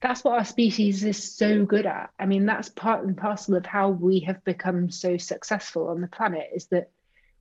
that's 0.03 0.23
what 0.25 0.37
our 0.37 0.43
species 0.43 1.05
is 1.05 1.33
so 1.35 1.65
good 1.65 1.85
at. 1.85 2.09
I 2.19 2.25
mean, 2.25 2.45
that's 2.45 2.67
part 2.67 3.05
and 3.05 3.15
parcel 3.15 3.55
of 3.55 3.65
how 3.65 3.89
we 3.89 4.19
have 4.21 4.43
become 4.43 4.91
so 4.91 5.15
successful 5.15 5.87
on 5.87 6.01
the 6.01 6.07
planet 6.07 6.49
is 6.53 6.65
that 6.67 6.91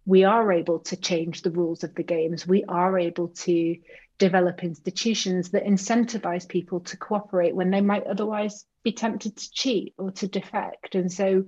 we 0.07 0.23
are 0.23 0.53
able 0.53 0.79
to 0.79 0.97
change 0.97 1.43
the 1.43 1.51
rules 1.51 1.83
of 1.83 1.93
the 1.97 2.05
games. 2.05 2.47
We 2.47 2.63
are 2.65 2.97
able 2.97 3.29
to 3.29 3.77
develop 4.19 4.63
institutions 4.63 5.51
that 5.51 5.65
incentivize 5.65 6.47
people 6.47 6.79
to 6.81 6.97
cooperate 6.97 7.55
when 7.57 7.71
they 7.71 7.81
might 7.81 8.07
otherwise 8.07 8.65
be 8.85 8.93
tempted 8.93 9.37
to 9.37 9.51
cheat 9.51 9.95
or 9.99 10.13
to 10.13 10.29
defect. 10.29 10.95
And 10.95 11.13
so 11.13 11.45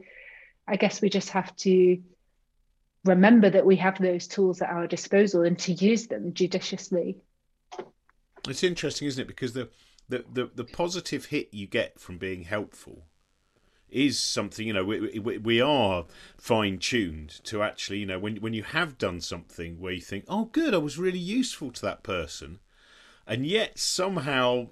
I 0.67 0.75
guess 0.75 1.01
we 1.01 1.11
just 1.11 1.31
have 1.31 1.55
to 1.59 2.03
remember 3.05 3.51
that 3.51 3.67
we 3.67 3.77
have 3.77 4.01
those 4.01 4.27
tools 4.27 4.63
at 4.63 4.71
our 4.71 4.89
disposal 4.89 5.43
and 5.43 5.57
to 5.61 5.73
use 5.75 6.09
them 6.09 6.35
judiciously. 6.35 7.19
It's 8.49 8.65
interesting, 8.65 9.07
isn't 9.07 9.23
it? 9.23 9.29
Because 9.29 9.53
the 9.53 9.69
the, 10.09 10.25
the, 10.33 10.51
the 10.55 10.65
positive 10.65 11.27
hit 11.27 11.49
you 11.53 11.67
get 11.67 11.99
from 11.99 12.19
being 12.19 12.45
helpful 12.45 13.05
is 13.95 14.19
something 14.19 14.67
you 14.67 14.73
know 14.73 14.85
we, 14.85 15.21
we, 15.21 15.39
we 15.39 15.61
are 15.61 16.05
fine 16.37 16.79
tuned 16.79 17.31
to 17.45 17.63
actually 17.63 17.99
you 17.99 18.07
know 18.07 18.19
when 18.19 18.37
when 18.37 18.53
you 18.53 18.65
have 18.65 18.99
done 18.99 19.21
something 19.21 19.81
where 19.81 19.93
you 19.93 20.01
think 20.01 20.25
oh 20.27 20.47
good 20.47 20.75
I 20.75 20.79
was 20.79 20.99
really 20.99 21.19
useful 21.19 21.71
to 21.71 21.83
that 21.83 22.03
person 22.03 22.59
and 23.25 23.47
yet 23.47 23.79
somehow 23.79 24.69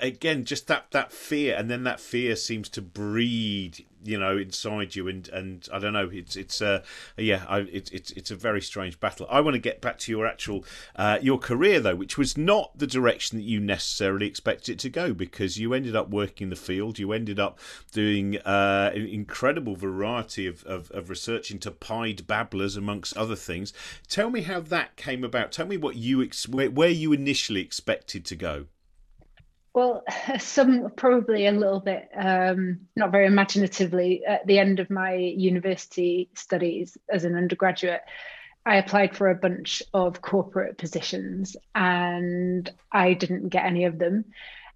again 0.00 0.44
just 0.44 0.68
that 0.68 0.86
that 0.92 1.12
fear 1.12 1.54
and 1.54 1.70
then 1.70 1.84
that 1.84 2.00
fear 2.00 2.34
seems 2.34 2.70
to 2.70 2.80
breed 2.80 3.84
you 4.04 4.18
know 4.18 4.36
inside 4.36 4.96
you 4.96 5.08
and 5.08 5.28
and 5.28 5.68
i 5.72 5.78
don't 5.78 5.92
know 5.92 6.08
it's 6.12 6.36
it's 6.36 6.60
uh 6.60 6.82
yeah 7.16 7.44
I, 7.48 7.60
it's 7.60 7.90
it's 7.90 8.10
it's 8.12 8.30
a 8.30 8.36
very 8.36 8.60
strange 8.60 8.98
battle. 8.98 9.26
I 9.30 9.40
want 9.40 9.54
to 9.54 9.60
get 9.60 9.80
back 9.80 9.98
to 9.98 10.12
your 10.12 10.26
actual 10.26 10.64
uh 10.96 11.18
your 11.20 11.38
career 11.38 11.80
though 11.80 11.94
which 11.94 12.16
was 12.18 12.36
not 12.36 12.76
the 12.78 12.86
direction 12.86 13.38
that 13.38 13.44
you 13.44 13.60
necessarily 13.60 14.26
expected 14.26 14.72
it 14.72 14.78
to 14.80 14.90
go 14.90 15.12
because 15.12 15.58
you 15.58 15.74
ended 15.74 15.94
up 15.94 16.10
working 16.10 16.46
in 16.46 16.50
the 16.50 16.56
field 16.56 16.98
you 16.98 17.12
ended 17.12 17.38
up 17.38 17.58
doing 17.92 18.38
uh 18.38 18.90
an 18.94 19.06
incredible 19.06 19.76
variety 19.76 20.46
of 20.46 20.64
of, 20.64 20.90
of 20.92 21.10
research 21.10 21.50
into 21.50 21.70
pied 21.70 22.26
babblers 22.26 22.76
amongst 22.76 23.16
other 23.16 23.36
things. 23.36 23.72
Tell 24.08 24.30
me 24.30 24.42
how 24.42 24.60
that 24.60 24.96
came 24.96 25.24
about. 25.24 25.52
Tell 25.52 25.66
me 25.66 25.76
what 25.76 25.96
you 25.96 26.22
ex- 26.22 26.48
where 26.48 26.88
you 26.88 27.12
initially 27.12 27.60
expected 27.60 28.24
to 28.26 28.36
go 28.36 28.66
well, 29.74 30.04
some 30.38 30.90
probably 30.96 31.46
a 31.46 31.52
little 31.52 31.80
bit 31.80 32.08
um, 32.14 32.80
not 32.96 33.10
very 33.10 33.26
imaginatively. 33.26 34.24
At 34.24 34.46
the 34.46 34.58
end 34.58 34.80
of 34.80 34.90
my 34.90 35.14
university 35.14 36.30
studies 36.34 36.96
as 37.08 37.24
an 37.24 37.36
undergraduate, 37.36 38.02
I 38.64 38.76
applied 38.76 39.16
for 39.16 39.30
a 39.30 39.34
bunch 39.34 39.82
of 39.92 40.22
corporate 40.22 40.78
positions 40.78 41.56
and 41.74 42.70
I 42.92 43.14
didn't 43.14 43.48
get 43.48 43.64
any 43.64 43.84
of 43.86 43.98
them. 43.98 44.26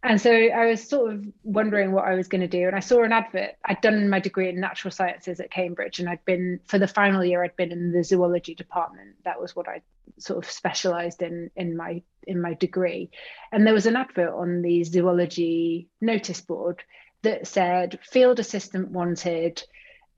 And 0.02 0.20
so 0.20 0.30
I 0.30 0.66
was 0.66 0.88
sort 0.88 1.12
of 1.12 1.24
wondering 1.42 1.92
what 1.92 2.04
I 2.04 2.14
was 2.14 2.28
going 2.28 2.40
to 2.40 2.46
do. 2.46 2.66
And 2.66 2.76
I 2.76 2.80
saw 2.80 3.02
an 3.02 3.12
advert. 3.12 3.52
I'd 3.64 3.80
done 3.80 4.08
my 4.08 4.20
degree 4.20 4.48
in 4.48 4.60
natural 4.60 4.92
sciences 4.92 5.40
at 5.40 5.50
Cambridge, 5.50 5.98
and 5.98 6.08
I'd 6.08 6.24
been, 6.24 6.60
for 6.66 6.78
the 6.78 6.86
final 6.86 7.24
year, 7.24 7.42
I'd 7.42 7.56
been 7.56 7.72
in 7.72 7.90
the 7.90 8.04
zoology 8.04 8.54
department. 8.54 9.16
That 9.24 9.40
was 9.40 9.56
what 9.56 9.68
I 9.68 9.82
sort 10.18 10.44
of 10.44 10.50
specialized 10.50 11.22
in 11.22 11.50
in 11.56 11.76
my 11.76 12.02
in 12.26 12.40
my 12.40 12.54
degree. 12.54 13.10
And 13.52 13.66
there 13.66 13.74
was 13.74 13.86
an 13.86 13.96
advert 13.96 14.32
on 14.32 14.62
the 14.62 14.84
zoology 14.84 15.88
notice 16.00 16.40
board 16.40 16.82
that 17.22 17.46
said 17.46 17.98
field 18.02 18.38
assistant 18.38 18.90
wanted 18.90 19.62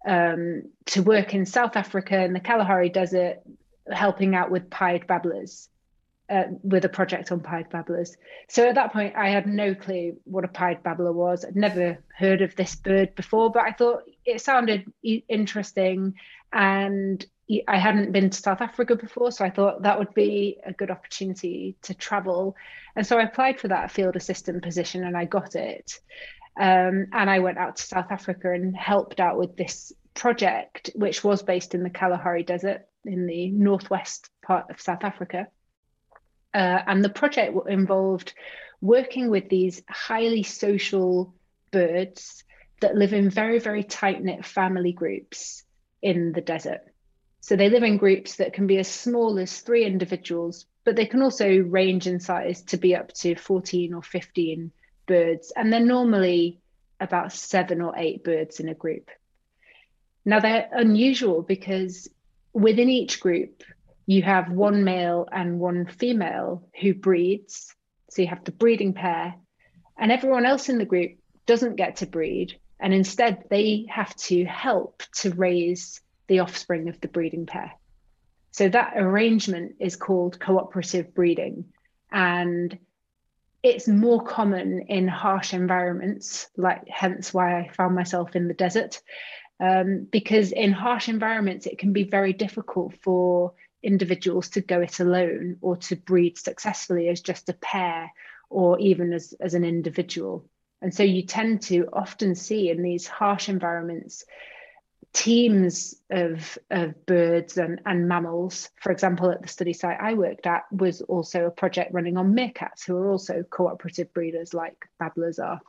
um, 0.07 0.65
to 0.87 1.03
work 1.03 1.35
in 1.35 1.47
South 1.47 1.77
Africa 1.77 2.23
in 2.23 2.33
the 2.33 2.41
Kalahari 2.41 2.89
Desert, 2.89 3.39
helping 3.91 4.35
out 4.35 4.51
with 4.51 4.71
pied 4.71 5.07
babblers 5.07 5.69
uh, 6.31 6.45
with 6.63 6.85
a 6.85 6.89
project 6.89 7.33
on 7.33 7.41
pied 7.41 7.71
babblers. 7.71 8.17
So 8.49 8.69
at 8.69 8.75
that 8.75 8.93
point, 8.93 9.17
I 9.17 9.31
had 9.31 9.47
no 9.47 9.75
clue 9.75 10.19
what 10.25 10.45
a 10.45 10.49
pied 10.49 10.83
babbler 10.83 11.13
was. 11.13 11.45
I'd 11.45 11.57
never 11.57 11.99
heard 12.17 12.43
of 12.43 12.55
this 12.55 12.75
bird 12.77 13.15
before, 13.15 13.51
but 13.51 13.63
I 13.63 13.73
thought 13.73 14.03
it 14.25 14.41
sounded 14.41 14.93
interesting, 15.03 16.15
and 16.53 17.25
I 17.67 17.79
hadn't 17.79 18.13
been 18.13 18.31
to 18.31 18.39
South 18.39 18.61
Africa 18.61 18.97
before, 18.97 19.31
so 19.33 19.45
I 19.45 19.51
thought 19.51 19.83
that 19.83 19.99
would 19.99 20.13
be 20.13 20.59
a 20.65 20.73
good 20.73 20.91
opportunity 20.91 21.77
to 21.83 21.95
travel. 21.95 22.57
And 22.95 23.07
so 23.07 23.19
I 23.19 23.23
applied 23.23 23.59
for 23.59 23.69
that 23.69 23.91
field 23.91 24.17
assistant 24.17 24.63
position, 24.63 25.05
and 25.05 25.17
I 25.17 25.25
got 25.25 25.55
it. 25.55 25.99
Um, 26.61 27.07
and 27.13 27.31
I 27.31 27.39
went 27.39 27.59
out 27.59 27.77
to 27.77 27.83
South 27.83 28.11
Africa 28.11 28.53
and 28.53 28.77
helped 28.77 29.21
out 29.21 29.39
with 29.39 29.57
this 29.57 29.93
project, 30.15 30.91
which 30.95 31.23
was 31.23 31.43
based 31.43 31.75
in 31.75 31.83
the 31.83 31.91
Kalahari 31.91 32.43
Desert 32.43 32.87
in 33.05 33.27
the 33.27 33.51
northwest 33.51 34.29
part 34.45 34.69
of 34.71 34.81
South 34.81 35.05
Africa. 35.05 35.47
Uh, 36.53 36.83
and 36.87 37.05
the 37.05 37.09
project 37.09 37.57
involved 37.69 38.35
working 38.81 39.31
with 39.31 39.49
these 39.49 39.83
highly 39.89 40.43
social 40.43 41.35
birds 41.71 42.45
that 42.81 42.95
live 42.95 43.13
in 43.13 43.31
very, 43.31 43.59
very 43.59 43.85
tight 43.85 44.23
knit 44.23 44.45
family 44.45 44.93
groups 44.93 45.65
in 46.03 46.33
the 46.33 46.41
desert. 46.41 46.81
So 47.49 47.57
they 47.57 47.71
live 47.71 47.83
in 47.83 47.97
groups 47.97 48.37
that 48.37 48.53
can 48.53 48.67
be 48.67 48.77
as 48.77 48.89
small 48.89 49.39
as 49.39 49.61
three 49.61 49.87
individuals, 49.87 50.67
but 50.85 50.97
they 50.97 51.07
can 51.07 51.23
also 51.23 51.49
range 51.61 52.07
in 52.07 52.21
size 52.21 52.61
to 52.65 52.77
be 52.77 52.95
up 52.95 53.11
to 53.15 53.37
14 53.37 53.95
or 53.95 54.03
15 54.03 54.71
birds. 55.07 55.51
And 55.57 55.73
they're 55.73 55.81
normally 55.81 56.61
about 57.01 57.33
seven 57.33 57.81
or 57.81 57.95
eight 57.97 58.23
birds 58.23 58.61
in 58.61 58.69
a 58.69 58.75
group. 58.75 59.09
Now 60.27 60.41
they're 60.41 60.69
unusual 60.71 61.41
because 61.41 62.07
within 62.53 62.91
each 62.91 63.19
group, 63.19 63.63
you 64.05 64.21
have 64.21 64.53
one 64.53 64.85
male 64.85 65.27
and 65.33 65.59
one 65.59 65.87
female 65.87 66.69
who 66.79 66.93
breeds. 66.93 67.75
So 68.11 68.21
you 68.21 68.29
have 68.29 68.45
the 68.45 68.53
breeding 68.53 68.93
pair, 68.93 69.35
and 69.97 70.13
everyone 70.13 70.45
else 70.45 70.69
in 70.69 70.77
the 70.77 70.85
group 70.85 71.13
doesn't 71.47 71.77
get 71.77 71.97
to 71.97 72.07
breed. 72.07 72.61
And 72.79 72.93
instead, 72.93 73.45
they 73.49 73.87
have 73.89 74.15
to 74.17 74.45
help 74.45 75.03
to 75.21 75.31
raise 75.31 76.03
the 76.29 76.41
offspring 76.41 76.89
of 76.89 77.01
the 77.01 77.09
breeding 77.09 77.47
pair. 77.47 77.73
So 78.51 78.69
that 78.69 78.95
arrangement 78.97 79.77
is 79.81 79.97
called 79.97 80.41
cooperative 80.41 81.15
breeding. 81.15 81.67
And 82.11 82.79
it's 83.63 83.89
more 83.89 84.23
common 84.23 84.83
in 84.89 85.09
harsh 85.09 85.53
environments, 85.53 86.49
like 86.57 86.87
hence 86.89 87.35
why 87.35 87.59
I 87.59 87.69
found 87.69 87.95
myself 87.95 88.37
in 88.37 88.49
the 88.49 88.55
desert. 88.55 89.01
Um, 89.61 90.07
because 90.11 90.53
in 90.53 90.73
harsh 90.73 91.09
environments, 91.09 91.67
it 91.67 91.79
can 91.79 91.93
be 91.93 92.05
very 92.05 92.33
difficult 92.33 92.95
for 93.03 93.55
individuals 93.83 94.51
to 94.51 94.61
go 94.61 94.81
it 94.81 95.01
alone 95.01 95.57
or 95.61 95.77
to 95.77 95.97
breed 95.97 96.39
successfully 96.39 97.09
as 97.09 97.21
just 97.21 97.49
a 97.49 97.55
pair 97.55 98.13
or 98.51 98.79
even 98.79 99.13
as, 99.13 99.35
as 99.41 99.55
an 99.55 99.65
individual. 99.65 100.49
And 100.81 100.95
so 100.95 101.03
you 101.03 101.23
tend 101.23 101.63
to 101.63 101.89
often 101.93 102.35
see 102.35 102.71
in 102.71 102.83
these 102.83 103.07
harsh 103.07 103.49
environments 103.49 104.25
teams 105.13 105.95
of, 106.11 106.59
of 106.71 107.07
birds 107.07 107.57
and, 107.57 107.81
and 107.87 108.09
mammals. 108.09 108.71
For 108.81 108.93
example, 108.93 109.31
at 109.31 109.43
the 109.43 109.49
study 109.49 109.73
site 109.73 109.99
I 110.01 110.15
worked 110.15 110.47
at 110.47 110.65
was 110.71 111.01
also 111.03 111.47
a 111.47 111.51
project 111.51 111.93
running 111.93 112.17
on 112.17 112.35
meerkats, 112.35 112.85
who 112.87 112.97
are 112.97 113.11
also 113.11 113.43
cooperative 113.43 114.13
breeders 114.13 114.55
like 114.55 114.77
babblers 114.99 115.39
are. 115.39 115.61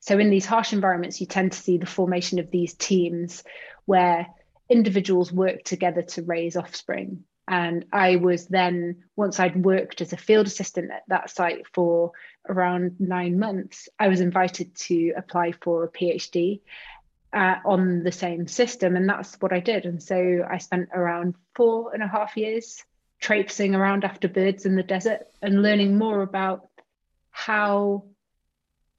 So 0.00 0.18
in 0.18 0.30
these 0.30 0.46
harsh 0.46 0.72
environments, 0.72 1.20
you 1.20 1.26
tend 1.26 1.52
to 1.52 1.58
see 1.58 1.78
the 1.78 1.86
formation 1.86 2.38
of 2.38 2.50
these 2.50 2.74
teams 2.74 3.42
where 3.86 4.26
individuals 4.68 5.32
work 5.32 5.64
together 5.64 6.02
to 6.02 6.22
raise 6.22 6.56
offspring. 6.56 7.24
And 7.48 7.86
I 7.92 8.16
was 8.16 8.46
then, 8.46 9.04
once 9.16 9.40
I'd 9.40 9.64
worked 9.64 10.02
as 10.02 10.12
a 10.12 10.18
field 10.18 10.46
assistant 10.46 10.90
at 10.90 11.02
that 11.08 11.30
site 11.30 11.66
for 11.72 12.12
around 12.46 12.96
nine 12.98 13.38
months, 13.38 13.88
I 13.98 14.08
was 14.08 14.20
invited 14.20 14.74
to 14.76 15.14
apply 15.16 15.52
for 15.52 15.84
a 15.84 15.90
PhD 15.90 16.60
uh, 17.32 17.56
on 17.64 18.02
the 18.02 18.12
same 18.12 18.46
system. 18.46 18.96
And 18.96 19.08
that's 19.08 19.36
what 19.40 19.52
I 19.52 19.60
did. 19.60 19.84
And 19.84 20.02
so 20.02 20.46
I 20.48 20.58
spent 20.58 20.88
around 20.94 21.34
four 21.54 21.92
and 21.92 22.02
a 22.02 22.08
half 22.08 22.36
years 22.36 22.84
traipsing 23.20 23.74
around 23.74 24.04
after 24.04 24.28
birds 24.28 24.64
in 24.64 24.76
the 24.76 24.82
desert 24.82 25.26
and 25.42 25.62
learning 25.62 25.98
more 25.98 26.22
about 26.22 26.68
how 27.30 28.04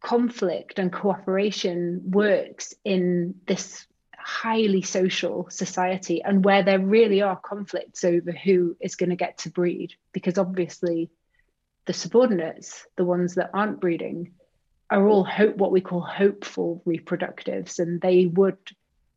conflict 0.01 0.79
and 0.79 0.91
cooperation 0.91 2.01
works 2.05 2.74
in 2.83 3.36
this 3.48 3.86
highly 4.17 4.81
social 4.81 5.48
society 5.50 6.21
and 6.21 6.43
where 6.43 6.63
there 6.63 6.79
really 6.79 7.21
are 7.21 7.38
conflicts 7.38 8.03
over 8.03 8.31
who 8.31 8.75
is 8.79 8.95
going 8.95 9.09
to 9.09 9.15
get 9.15 9.39
to 9.39 9.50
breed 9.50 9.93
because 10.13 10.38
obviously 10.38 11.09
the 11.86 11.93
subordinates 11.93 12.86
the 12.95 13.03
ones 13.03 13.36
that 13.36 13.50
aren't 13.53 13.79
breeding 13.79 14.33
are 14.89 15.08
all 15.08 15.24
hope 15.24 15.55
what 15.58 15.72
we 15.72 15.81
call 15.81 16.01
hopeful 16.01 16.81
reproductives 16.86 17.79
and 17.79 18.01
they 18.01 18.25
would 18.25 18.58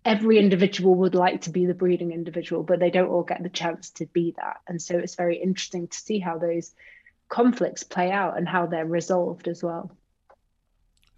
every 0.04 0.38
individual 0.38 0.94
would 0.94 1.14
like 1.14 1.42
to 1.42 1.50
be 1.50 1.66
the 1.66 1.74
breeding 1.74 2.12
individual 2.12 2.62
but 2.62 2.80
they 2.80 2.90
don't 2.90 3.08
all 3.08 3.22
get 3.22 3.42
the 3.42 3.48
chance 3.48 3.90
to 3.90 4.06
be 4.06 4.34
that 4.36 4.60
and 4.68 4.80
so 4.82 4.98
it's 4.98 5.14
very 5.14 5.36
interesting 5.36 5.88
to 5.88 5.98
see 5.98 6.18
how 6.18 6.38
those 6.38 6.74
conflicts 7.28 7.82
play 7.82 8.10
out 8.10 8.36
and 8.36 8.48
how 8.48 8.66
they're 8.66 8.84
resolved 8.84 9.48
as 9.48 9.62
well 9.62 9.90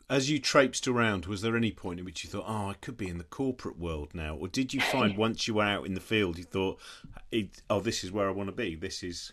as 0.09 0.31
you 0.31 0.39
traipsed 0.39 0.87
around, 0.87 1.25
was 1.27 1.41
there 1.41 1.57
any 1.57 1.73
point 1.73 1.99
in 1.99 2.05
which 2.05 2.25
you 2.25 2.31
thought, 2.31 2.45
"Oh, 2.47 2.69
I 2.69 2.75
could 2.75 2.97
be 2.97 3.09
in 3.09 3.19
the 3.19 3.25
corporate 3.25 3.79
world 3.79 4.15
now," 4.15 4.37
or 4.37 4.49
did 4.49 4.75
you 4.75 4.81
find 4.81 5.17
once 5.17 5.49
you 5.49 5.55
were 5.55 5.65
out 5.65 5.87
in 5.87 5.95
the 5.95 6.01
field, 6.01 6.37
you 6.37 6.45
thought, 6.45 6.79
"Oh, 7.71 7.81
this 7.81 8.05
is 8.05 8.13
where 8.13 8.29
I 8.29 8.33
want 8.33 8.49
to 8.49 8.55
be. 8.55 8.75
This 8.75 9.03
is." 9.03 9.33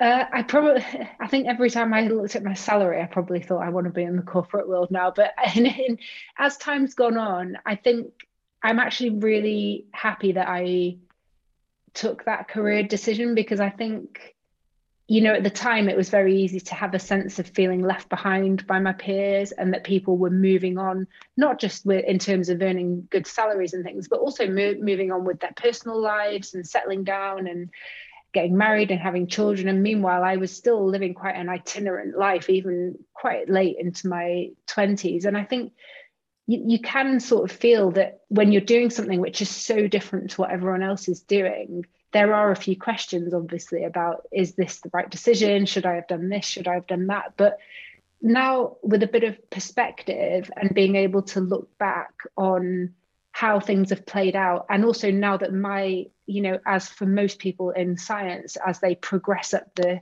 Uh, 0.00 0.24
I 0.32 0.42
probably, 0.42 0.84
I 1.20 1.26
think 1.28 1.46
every 1.46 1.70
time 1.70 1.94
I 1.94 2.02
looked 2.02 2.36
at 2.36 2.44
my 2.44 2.54
salary, 2.54 3.00
I 3.00 3.06
probably 3.06 3.40
thought 3.40 3.62
I 3.62 3.70
want 3.70 3.86
to 3.86 3.92
be 3.92 4.02
in 4.02 4.16
the 4.16 4.22
corporate 4.22 4.68
world 4.68 4.90
now. 4.90 5.12
But 5.14 5.34
in, 5.54 5.66
in, 5.66 5.98
as 6.38 6.56
time's 6.56 6.94
gone 6.94 7.16
on, 7.16 7.58
I 7.64 7.76
think 7.76 8.12
I'm 8.62 8.78
actually 8.78 9.10
really 9.10 9.86
happy 9.92 10.32
that 10.32 10.48
I 10.48 10.96
took 11.92 12.24
that 12.24 12.48
career 12.48 12.82
decision 12.82 13.34
because 13.34 13.60
I 13.60 13.70
think, 13.70 14.34
you 15.06 15.20
know, 15.20 15.34
at 15.34 15.44
the 15.44 15.50
time 15.50 15.88
it 15.88 15.96
was 15.96 16.08
very 16.08 16.40
easy 16.40 16.58
to 16.58 16.74
have 16.74 16.94
a 16.94 16.98
sense 16.98 17.38
of 17.38 17.46
feeling 17.46 17.82
left 17.82 18.08
behind 18.08 18.66
by 18.66 18.80
my 18.80 18.92
peers 18.94 19.52
and 19.52 19.72
that 19.74 19.84
people 19.84 20.16
were 20.16 20.30
moving 20.30 20.76
on, 20.78 21.06
not 21.36 21.60
just 21.60 21.86
with, 21.86 22.04
in 22.06 22.18
terms 22.18 22.48
of 22.48 22.60
earning 22.62 23.06
good 23.10 23.26
salaries 23.26 23.74
and 23.74 23.84
things, 23.84 24.08
but 24.08 24.18
also 24.18 24.48
mo- 24.48 24.74
moving 24.80 25.12
on 25.12 25.24
with 25.24 25.38
their 25.40 25.52
personal 25.54 26.00
lives 26.00 26.54
and 26.54 26.66
settling 26.66 27.04
down 27.04 27.46
and 27.46 27.70
getting 28.34 28.56
married 28.56 28.90
and 28.90 29.00
having 29.00 29.28
children. 29.28 29.68
And 29.68 29.82
meanwhile, 29.82 30.22
I 30.22 30.36
was 30.36 30.54
still 30.54 30.84
living 30.84 31.14
quite 31.14 31.36
an 31.36 31.48
itinerant 31.48 32.18
life, 32.18 32.50
even 32.50 32.98
quite 33.14 33.48
late 33.48 33.76
into 33.78 34.08
my 34.08 34.50
20s. 34.66 35.24
And 35.24 35.38
I 35.38 35.44
think 35.44 35.72
you, 36.46 36.62
you 36.66 36.78
can 36.80 37.20
sort 37.20 37.50
of 37.50 37.56
feel 37.56 37.92
that 37.92 38.20
when 38.28 38.52
you're 38.52 38.60
doing 38.60 38.90
something 38.90 39.20
which 39.20 39.40
is 39.40 39.48
so 39.48 39.86
different 39.86 40.32
to 40.32 40.42
what 40.42 40.50
everyone 40.50 40.82
else 40.82 41.08
is 41.08 41.22
doing, 41.22 41.86
there 42.12 42.34
are 42.34 42.50
a 42.50 42.56
few 42.56 42.78
questions, 42.78 43.32
obviously, 43.32 43.84
about 43.84 44.26
is 44.32 44.54
this 44.54 44.80
the 44.80 44.90
right 44.92 45.08
decision? 45.08 45.64
Should 45.64 45.86
I 45.86 45.94
have 45.94 46.08
done 46.08 46.28
this? 46.28 46.44
Should 46.44 46.68
I 46.68 46.74
have 46.74 46.86
done 46.86 47.06
that? 47.06 47.34
But 47.36 47.58
now, 48.20 48.76
with 48.82 49.02
a 49.02 49.08
bit 49.08 49.24
of 49.24 49.50
perspective 49.50 50.50
and 50.56 50.74
being 50.74 50.96
able 50.96 51.22
to 51.22 51.40
look 51.40 51.76
back 51.78 52.12
on 52.36 52.94
how 53.34 53.58
things 53.58 53.90
have 53.90 54.06
played 54.06 54.36
out, 54.36 54.64
and 54.70 54.84
also 54.84 55.10
now 55.10 55.36
that 55.36 55.52
my, 55.52 56.06
you 56.24 56.40
know, 56.40 56.56
as 56.64 56.88
for 56.88 57.04
most 57.04 57.40
people 57.40 57.70
in 57.70 57.98
science, 57.98 58.56
as 58.64 58.78
they 58.78 58.94
progress 58.94 59.52
up 59.52 59.74
the 59.74 60.00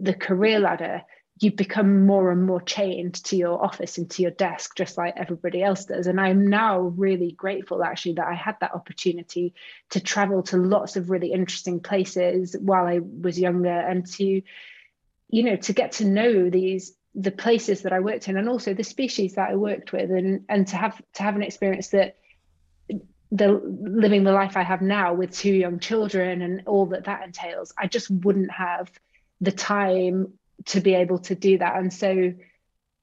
the 0.00 0.12
career 0.12 0.58
ladder, 0.58 1.02
you 1.38 1.52
become 1.52 2.04
more 2.04 2.32
and 2.32 2.42
more 2.42 2.60
chained 2.60 3.14
to 3.26 3.36
your 3.36 3.64
office 3.64 3.96
and 3.96 4.10
to 4.10 4.22
your 4.22 4.32
desk, 4.32 4.74
just 4.74 4.98
like 4.98 5.14
everybody 5.16 5.62
else 5.62 5.84
does. 5.84 6.08
And 6.08 6.20
I'm 6.20 6.48
now 6.48 6.80
really 6.80 7.30
grateful 7.30 7.84
actually 7.84 8.14
that 8.14 8.26
I 8.26 8.34
had 8.34 8.56
that 8.60 8.74
opportunity 8.74 9.54
to 9.90 10.00
travel 10.00 10.42
to 10.44 10.56
lots 10.56 10.96
of 10.96 11.10
really 11.10 11.30
interesting 11.30 11.78
places 11.78 12.56
while 12.58 12.86
I 12.86 12.98
was 12.98 13.38
younger 13.38 13.68
and 13.68 14.04
to, 14.14 14.42
you 15.28 15.42
know, 15.44 15.54
to 15.54 15.72
get 15.72 15.92
to 15.92 16.04
know 16.04 16.50
these 16.50 16.92
the 17.14 17.30
places 17.30 17.82
that 17.82 17.92
I 17.92 18.00
worked 18.00 18.28
in 18.28 18.36
and 18.36 18.48
also 18.48 18.74
the 18.74 18.82
species 18.82 19.34
that 19.34 19.48
I 19.48 19.54
worked 19.54 19.92
with 19.92 20.10
and 20.10 20.44
and 20.48 20.66
to 20.66 20.76
have 20.76 21.00
to 21.14 21.22
have 21.22 21.36
an 21.36 21.44
experience 21.44 21.90
that 21.90 22.16
the 23.30 23.48
living 23.52 24.24
the 24.24 24.32
life 24.32 24.56
I 24.56 24.62
have 24.62 24.82
now 24.82 25.14
with 25.14 25.32
two 25.32 25.52
young 25.52 25.78
children 25.78 26.42
and 26.42 26.62
all 26.66 26.86
that 26.86 27.04
that 27.04 27.24
entails, 27.24 27.72
I 27.76 27.86
just 27.86 28.10
wouldn't 28.10 28.50
have 28.50 28.90
the 29.40 29.52
time 29.52 30.32
to 30.66 30.80
be 30.80 30.94
able 30.94 31.18
to 31.20 31.34
do 31.34 31.58
that. 31.58 31.76
And 31.76 31.92
so 31.92 32.32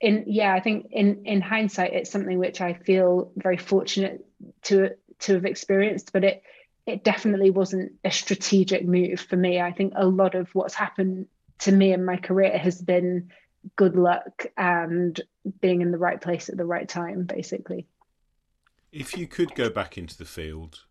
in 0.01 0.25
yeah 0.27 0.53
i 0.53 0.59
think 0.59 0.87
in 0.91 1.23
in 1.23 1.39
hindsight 1.39 1.93
it's 1.93 2.11
something 2.11 2.37
which 2.37 2.59
i 2.59 2.73
feel 2.73 3.31
very 3.37 3.55
fortunate 3.55 4.25
to 4.61 4.89
to 5.19 5.35
have 5.35 5.45
experienced 5.45 6.11
but 6.11 6.25
it 6.25 6.43
it 6.85 7.03
definitely 7.03 7.49
wasn't 7.49 7.93
a 8.03 8.11
strategic 8.11 8.85
move 8.85 9.19
for 9.19 9.35
me. 9.35 9.59
I 9.59 9.71
think 9.71 9.93
a 9.95 10.05
lot 10.05 10.35
of 10.35 10.53
what's 10.53 10.75
happened 10.75 11.27
to 11.59 11.71
me 11.71 11.93
in 11.93 12.05
my 12.05 12.17
career 12.17 12.57
has 12.57 12.79
been 12.79 13.31
good 13.75 13.95
luck 13.95 14.45
and 14.55 15.19
being 15.61 15.81
in 15.81 15.91
the 15.91 15.97
right 15.97 16.21
place 16.21 16.49
at 16.49 16.57
the 16.57 16.65
right 16.65 16.87
time 16.87 17.23
basically 17.23 17.87
if 18.95 19.17
you 19.17 19.27
could 19.27 19.53
go 19.55 19.69
back 19.69 19.97
into 19.97 20.17
the 20.17 20.25
field 20.25 20.85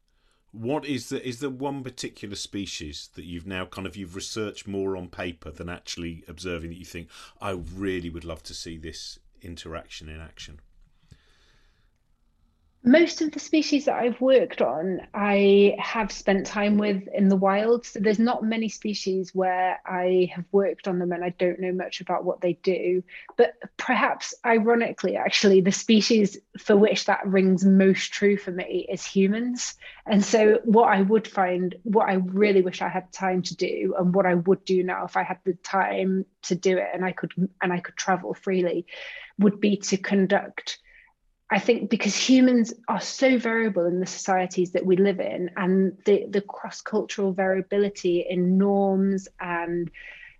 what 0.52 0.84
is 0.84 1.08
the 1.08 1.26
is 1.26 1.40
there 1.40 1.50
one 1.50 1.82
particular 1.82 2.37
species 2.37 3.08
that 3.14 3.25
you've 3.25 3.46
now 3.46 3.64
kind 3.64 3.87
of 3.87 3.96
you've 3.96 4.14
researched 4.14 4.68
more 4.68 4.96
on 4.96 5.08
paper 5.08 5.50
than 5.50 5.68
actually 5.68 6.23
observing 6.28 6.70
that 6.70 6.78
you 6.78 6.84
think 6.84 7.08
I 7.40 7.50
really 7.50 8.11
would 8.11 8.25
love 8.25 8.42
to 8.44 8.55
see 8.55 8.76
this 8.76 9.18
interaction 9.42 10.09
in 10.09 10.20
action? 10.20 10.61
Most 12.87 13.23
of 13.23 13.33
the 13.33 13.38
species 13.38 13.87
that 13.87 13.94
I've 13.94 14.20
worked 14.20 14.61
on, 14.61 15.01
I 15.14 15.75
have 15.79 16.12
spent 16.12 16.47
time 16.47 16.77
with 16.77 17.09
in 17.14 17.31
the 17.31 17.37
wild. 17.37 17.87
So 17.87 17.99
there's 17.99 18.18
not 18.18 18.44
many 18.44 18.68
species 18.68 19.35
where 19.35 19.81
I 19.87 20.31
have 20.35 20.44
worked 20.53 20.87
on 20.87 20.99
them 20.99 21.11
and 21.11 21.25
I 21.25 21.31
don't 21.31 21.61
know 21.61 21.73
much 21.73 22.03
about 22.03 22.25
what 22.25 22.42
they 22.42 22.53
do. 22.53 23.03
But 23.38 23.55
perhaps 23.79 24.35
ironically, 24.44 25.16
actually, 25.16 25.62
the 25.62 25.73
species 25.73 26.37
for 26.59 26.77
which 26.77 27.07
that 27.07 27.27
rings 27.27 27.64
most 27.64 28.12
true 28.12 28.37
for 28.37 28.51
me 28.51 28.87
is 28.90 29.03
humans. 29.03 29.77
And 30.05 30.23
so 30.23 30.61
what 30.64 30.88
I 30.88 31.01
would 31.01 31.27
find, 31.27 31.75
what 31.85 32.11
I 32.11 32.14
really 32.14 32.61
wish 32.61 32.83
I 32.83 32.88
had 32.88 33.11
time 33.12 33.40
to 33.44 33.57
do, 33.57 33.94
and 33.99 34.14
what 34.14 34.27
I 34.27 34.35
would 34.35 34.62
do 34.66 34.83
now 34.83 35.07
if 35.07 35.16
I 35.16 35.23
had 35.23 35.38
the 35.44 35.55
time 35.55 36.27
to 36.42 36.55
do 36.55 36.77
it 36.77 36.88
and 36.92 37.03
I 37.03 37.12
could 37.12 37.33
and 37.62 37.73
I 37.73 37.81
could 37.81 37.97
travel 37.97 38.35
freely, 38.35 38.85
would 39.38 39.59
be 39.59 39.79
to 39.79 39.97
conduct 39.97 40.81
I 41.54 41.60
think 41.60 41.88
because 41.88 42.16
humans 42.16 42.74
are 42.88 43.00
so 43.00 43.38
variable 43.38 43.86
in 43.86 44.00
the 44.00 44.06
societies 44.06 44.72
that 44.72 44.84
we 44.84 44.96
live 44.96 45.20
in, 45.20 45.52
and 45.56 45.96
the, 46.04 46.26
the 46.28 46.40
cross 46.40 46.80
cultural 46.80 47.32
variability 47.32 48.26
in 48.28 48.58
norms 48.58 49.28
and 49.38 49.88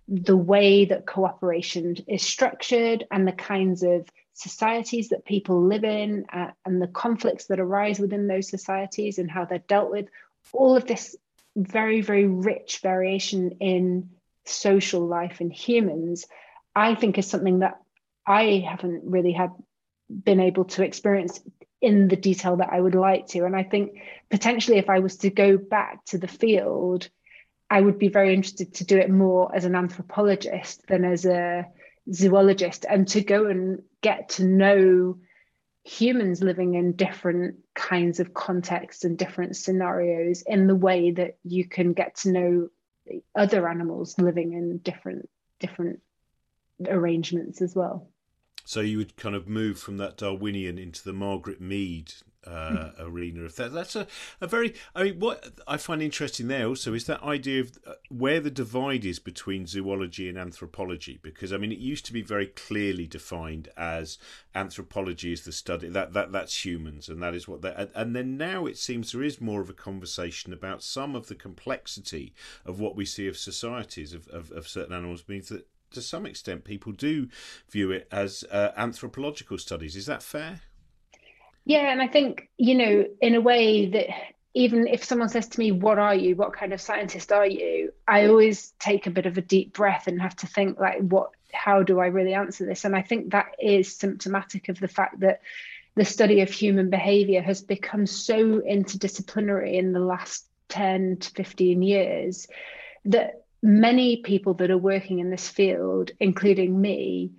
the 0.09 0.35
way 0.35 0.83
that 0.83 1.07
cooperation 1.07 1.95
is 2.09 2.21
structured, 2.21 3.07
and 3.11 3.25
the 3.25 3.31
kinds 3.31 3.81
of 3.81 4.09
societies 4.33 5.07
that 5.07 5.23
people 5.23 5.65
live 5.65 5.85
in, 5.85 6.25
uh, 6.33 6.51
and 6.65 6.81
the 6.81 6.87
conflicts 6.87 7.45
that 7.45 7.61
arise 7.61 7.97
within 7.97 8.27
those 8.27 8.49
societies 8.49 9.17
and 9.17 9.31
how 9.31 9.45
they're 9.45 9.59
dealt 9.59 9.91
with, 9.91 10.07
all 10.51 10.75
of 10.75 10.85
this 10.85 11.15
very, 11.55 12.01
very 12.01 12.27
rich 12.27 12.79
variation 12.83 13.51
in 13.61 14.09
social 14.43 15.07
life 15.07 15.39
in 15.39 15.49
humans, 15.49 16.27
I 16.75 16.93
think 16.93 17.17
is 17.17 17.25
something 17.25 17.59
that 17.59 17.79
I 18.27 18.65
haven't 18.69 19.03
really 19.05 19.31
had 19.31 19.51
been 20.09 20.39
able 20.39 20.65
to 20.65 20.83
experience 20.83 21.39
in 21.81 22.07
the 22.07 22.15
detail 22.15 22.57
that 22.57 22.71
I 22.71 22.79
would 22.79 22.95
like 22.95 23.27
to. 23.27 23.45
And 23.45 23.55
I 23.55 23.63
think 23.63 24.01
potentially 24.29 24.77
if 24.77 24.89
I 24.89 24.99
was 24.99 25.17
to 25.17 25.29
go 25.29 25.57
back 25.57 26.05
to 26.05 26.17
the 26.17 26.27
field, 26.27 27.09
I 27.69 27.81
would 27.81 27.99
be 27.99 28.07
very 28.07 28.33
interested 28.33 28.75
to 28.75 28.85
do 28.85 28.97
it 28.97 29.09
more 29.09 29.53
as 29.53 29.65
an 29.65 29.75
anthropologist 29.75 30.85
than 30.87 31.03
as 31.03 31.25
a 31.25 31.65
zoologist 32.11 32.85
and 32.87 33.07
to 33.09 33.21
go 33.21 33.47
and 33.47 33.81
get 34.01 34.29
to 34.29 34.45
know 34.45 35.17
humans 35.83 36.41
living 36.41 36.73
in 36.75 36.93
different 36.93 37.57
kinds 37.75 38.19
of 38.19 38.33
contexts 38.33 39.03
and 39.03 39.17
different 39.17 39.55
scenarios 39.55 40.43
in 40.45 40.67
the 40.67 40.75
way 40.75 41.11
that 41.11 41.37
you 41.43 41.65
can 41.65 41.93
get 41.93 42.15
to 42.15 42.31
know 42.31 42.69
other 43.35 43.67
animals 43.67 44.17
living 44.17 44.53
in 44.53 44.79
different 44.79 45.29
different 45.59 46.01
arrangements 46.87 47.61
as 47.61 47.75
well. 47.75 48.09
So 48.65 48.81
you 48.81 48.97
would 48.97 49.15
kind 49.15 49.35
of 49.35 49.47
move 49.47 49.79
from 49.79 49.97
that 49.97 50.17
Darwinian 50.17 50.77
into 50.77 51.03
the 51.03 51.13
Margaret 51.13 51.61
Mead 51.61 52.13
uh, 52.45 52.49
mm. 52.49 52.93
arena. 52.99 53.43
If 53.45 53.55
that, 53.55 53.73
that's 53.73 53.95
a, 53.95 54.07
a 54.41 54.47
very, 54.47 54.73
I 54.95 55.03
mean, 55.03 55.19
what 55.19 55.59
I 55.67 55.77
find 55.77 56.01
interesting 56.01 56.47
there 56.47 56.67
also 56.67 56.93
is 56.93 57.05
that 57.05 57.23
idea 57.23 57.61
of 57.61 57.77
uh, 57.85 57.93
where 58.09 58.39
the 58.39 58.51
divide 58.51 59.05
is 59.05 59.19
between 59.19 59.67
zoology 59.67 60.29
and 60.29 60.37
anthropology. 60.37 61.19
Because 61.21 61.51
I 61.51 61.57
mean, 61.57 61.71
it 61.71 61.79
used 61.79 62.05
to 62.05 62.13
be 62.13 62.21
very 62.21 62.47
clearly 62.47 63.07
defined 63.07 63.69
as 63.77 64.17
anthropology 64.53 65.31
is 65.33 65.45
the 65.45 65.51
study 65.51 65.89
that 65.89 66.13
that 66.13 66.31
that's 66.31 66.65
humans, 66.65 67.09
and 67.09 67.21
that 67.21 67.33
is 67.33 67.47
what 67.47 67.61
they. 67.61 67.87
And 67.95 68.15
then 68.15 68.37
now 68.37 68.65
it 68.65 68.77
seems 68.77 69.11
there 69.11 69.23
is 69.23 69.41
more 69.41 69.61
of 69.61 69.69
a 69.69 69.73
conversation 69.73 70.53
about 70.53 70.83
some 70.83 71.15
of 71.15 71.27
the 71.27 71.35
complexity 71.35 72.33
of 72.65 72.79
what 72.79 72.95
we 72.95 73.05
see 73.05 73.27
of 73.27 73.37
societies 73.37 74.13
of, 74.13 74.27
of, 74.29 74.51
of 74.51 74.67
certain 74.67 74.93
animals 74.95 75.23
means 75.27 75.49
that 75.49 75.67
to 75.95 76.01
some 76.01 76.25
extent, 76.25 76.63
people 76.63 76.91
do 76.91 77.27
view 77.69 77.91
it 77.91 78.07
as 78.11 78.43
uh, 78.51 78.71
anthropological 78.77 79.57
studies. 79.57 79.95
Is 79.95 80.05
that 80.05 80.23
fair? 80.23 80.61
Yeah, 81.65 81.91
and 81.91 82.01
I 82.01 82.07
think, 82.07 82.49
you 82.57 82.75
know, 82.75 83.05
in 83.21 83.35
a 83.35 83.41
way 83.41 83.87
that 83.87 84.07
even 84.53 84.87
if 84.87 85.03
someone 85.03 85.29
says 85.29 85.47
to 85.49 85.59
me, 85.59 85.71
What 85.71 85.99
are 85.99 86.15
you? 86.15 86.35
What 86.35 86.53
kind 86.53 86.73
of 86.73 86.79
scientist 86.79 87.31
are 87.31 87.45
you? 87.45 87.91
I 88.07 88.27
always 88.27 88.71
take 88.79 89.07
a 89.07 89.11
bit 89.11 89.25
of 89.25 89.37
a 89.37 89.41
deep 89.41 89.73
breath 89.73 90.07
and 90.07 90.21
have 90.21 90.35
to 90.37 90.47
think, 90.47 90.79
like, 90.79 90.99
what, 91.01 91.31
how 91.51 91.83
do 91.83 91.99
I 91.99 92.07
really 92.07 92.33
answer 92.33 92.65
this? 92.65 92.85
And 92.85 92.95
I 92.95 93.01
think 93.01 93.31
that 93.31 93.47
is 93.59 93.95
symptomatic 93.95 94.69
of 94.69 94.79
the 94.79 94.87
fact 94.87 95.19
that 95.21 95.41
the 95.95 96.05
study 96.05 96.41
of 96.41 96.49
human 96.49 96.89
behavior 96.89 97.41
has 97.41 97.61
become 97.61 98.05
so 98.05 98.59
interdisciplinary 98.59 99.75
in 99.75 99.93
the 99.93 99.99
last 99.99 100.45
10 100.69 101.17
to 101.17 101.29
15 101.31 101.81
years 101.81 102.47
that 103.05 103.44
many 103.65 104.17
people 104.17 104.53
that 104.53 104.69
are 104.69 104.77
working 104.77 105.19
in 105.19 105.31
this 105.31 105.49
field, 105.49 106.11
including 106.19 106.79
me, 106.79 107.31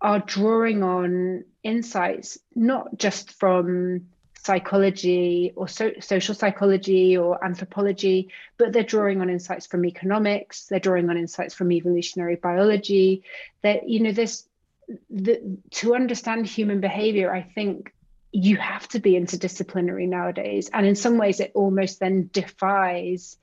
are 0.00 0.18
drawing 0.18 0.82
on 0.82 1.44
insights 1.62 2.38
not 2.54 2.98
just 2.98 3.32
from 3.32 4.08
psychology 4.42 5.52
or 5.54 5.68
so, 5.68 5.92
social 6.00 6.34
psychology 6.34 7.16
or 7.16 7.44
anthropology, 7.44 8.30
but 8.56 8.72
they're 8.72 8.82
drawing 8.82 9.20
on 9.20 9.30
insights 9.30 9.66
from 9.66 9.84
economics, 9.84 10.66
they're 10.66 10.80
drawing 10.80 11.08
on 11.10 11.16
insights 11.16 11.54
from 11.54 11.70
evolutionary 11.70 12.36
biology. 12.36 13.22
That 13.62 13.88
you 13.88 14.00
know, 14.00 14.12
this 14.12 14.46
the, 15.10 15.58
to 15.72 15.94
understand 15.94 16.46
human 16.46 16.80
behavior, 16.80 17.32
I 17.32 17.42
think 17.42 17.92
you 18.32 18.56
have 18.56 18.88
to 18.88 18.98
be 18.98 19.12
interdisciplinary 19.12 20.08
nowadays, 20.08 20.70
and 20.72 20.86
in 20.86 20.96
some 20.96 21.18
ways, 21.18 21.38
it 21.40 21.52
almost 21.54 22.00
then 22.00 22.30
defies 22.32 23.36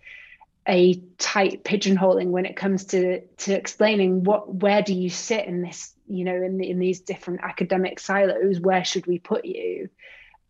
a 0.67 0.95
tight 1.17 1.63
pigeonholing 1.63 2.27
when 2.27 2.45
it 2.45 2.55
comes 2.55 2.85
to 2.85 3.21
to 3.37 3.53
explaining 3.53 4.23
what 4.23 4.53
where 4.53 4.81
do 4.81 4.93
you 4.93 5.09
sit 5.09 5.45
in 5.45 5.61
this 5.61 5.93
you 6.07 6.25
know 6.25 6.35
in 6.35 6.57
the, 6.57 6.69
in 6.69 6.79
these 6.79 7.01
different 7.01 7.41
academic 7.43 7.99
silos? 7.99 8.59
Where 8.59 8.83
should 8.83 9.05
we 9.05 9.19
put 9.19 9.45
you? 9.45 9.89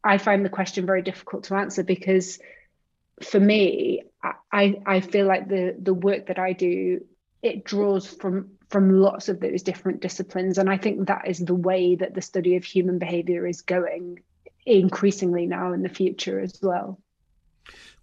I 0.03 0.17
find 0.17 0.45
the 0.45 0.49
question 0.49 0.85
very 0.85 1.01
difficult 1.01 1.45
to 1.45 1.55
answer 1.55 1.83
because 1.83 2.39
for 3.23 3.39
me 3.39 4.03
i 4.51 4.75
i 4.85 4.99
feel 4.99 5.25
like 5.25 5.47
the 5.47 5.75
the 5.79 5.93
work 5.93 6.27
that 6.27 6.37
i 6.37 6.51
do 6.51 6.99
it 7.41 7.63
draws 7.63 8.07
from 8.07 8.51
from 8.69 8.99
lots 8.99 9.29
of 9.29 9.39
those 9.39 9.61
different 9.61 10.01
disciplines. 10.01 10.57
And 10.57 10.69
i 10.69 10.77
think 10.77 11.07
that 11.07 11.27
is 11.27 11.39
the 11.39 11.55
way 11.55 11.95
that 11.95 12.13
the 12.13 12.21
study 12.21 12.55
of 12.55 12.63
human 12.63 12.99
behavior 12.99 13.45
is 13.45 13.61
going 13.61 14.19
increasingly 14.65 15.45
now 15.45 15.73
in 15.73 15.83
the 15.83 15.89
future 15.89 16.39
as 16.39 16.59
well 16.61 16.99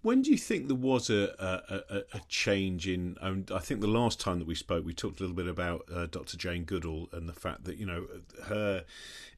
when 0.02 0.22
do 0.22 0.30
you 0.30 0.36
think 0.36 0.66
there 0.66 0.76
was 0.76 1.08
a 1.08 1.34
a, 1.38 1.94
a, 1.94 1.98
a 2.14 2.20
change 2.28 2.88
in? 2.88 3.16
Um, 3.20 3.46
I 3.54 3.60
think 3.60 3.80
the 3.80 3.86
last 3.86 4.20
time 4.20 4.38
that 4.40 4.46
we 4.46 4.54
spoke, 4.54 4.84
we 4.84 4.92
talked 4.92 5.20
a 5.20 5.22
little 5.22 5.36
bit 5.36 5.46
about 5.46 5.86
uh, 5.92 6.06
Dr. 6.06 6.36
Jane 6.36 6.64
Goodall 6.64 7.08
and 7.12 7.28
the 7.28 7.32
fact 7.32 7.64
that 7.64 7.78
you 7.78 7.86
know 7.86 8.06
her 8.44 8.84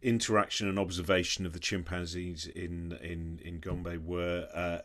interaction 0.03 0.69
and 0.69 0.79
observation 0.79 1.47
of 1.47 1.53
the 1.53 1.59
chimpanzees 1.59 2.47
in 2.47 2.99
in 3.03 3.41
in 3.45 3.61
Gombe 3.61 3.99
were 3.99 4.49
uh, 4.55 4.79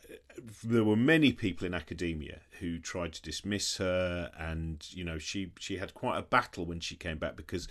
there 0.64 0.84
were 0.84 0.98
many 0.98 1.32
people 1.32 1.66
in 1.66 1.74
academia 1.74 2.40
who 2.60 2.78
tried 2.78 3.14
to 3.14 3.22
dismiss 3.22 3.78
her, 3.78 4.32
and 4.38 4.86
you 4.92 5.06
know 5.06 5.18
she 5.18 5.52
she 5.60 5.78
had 5.78 5.94
quite 5.94 6.18
a 6.18 6.24
battle 6.24 6.66
when 6.66 6.82
she 6.82 6.96
came 6.96 7.18
back 7.18 7.38
because 7.38 7.68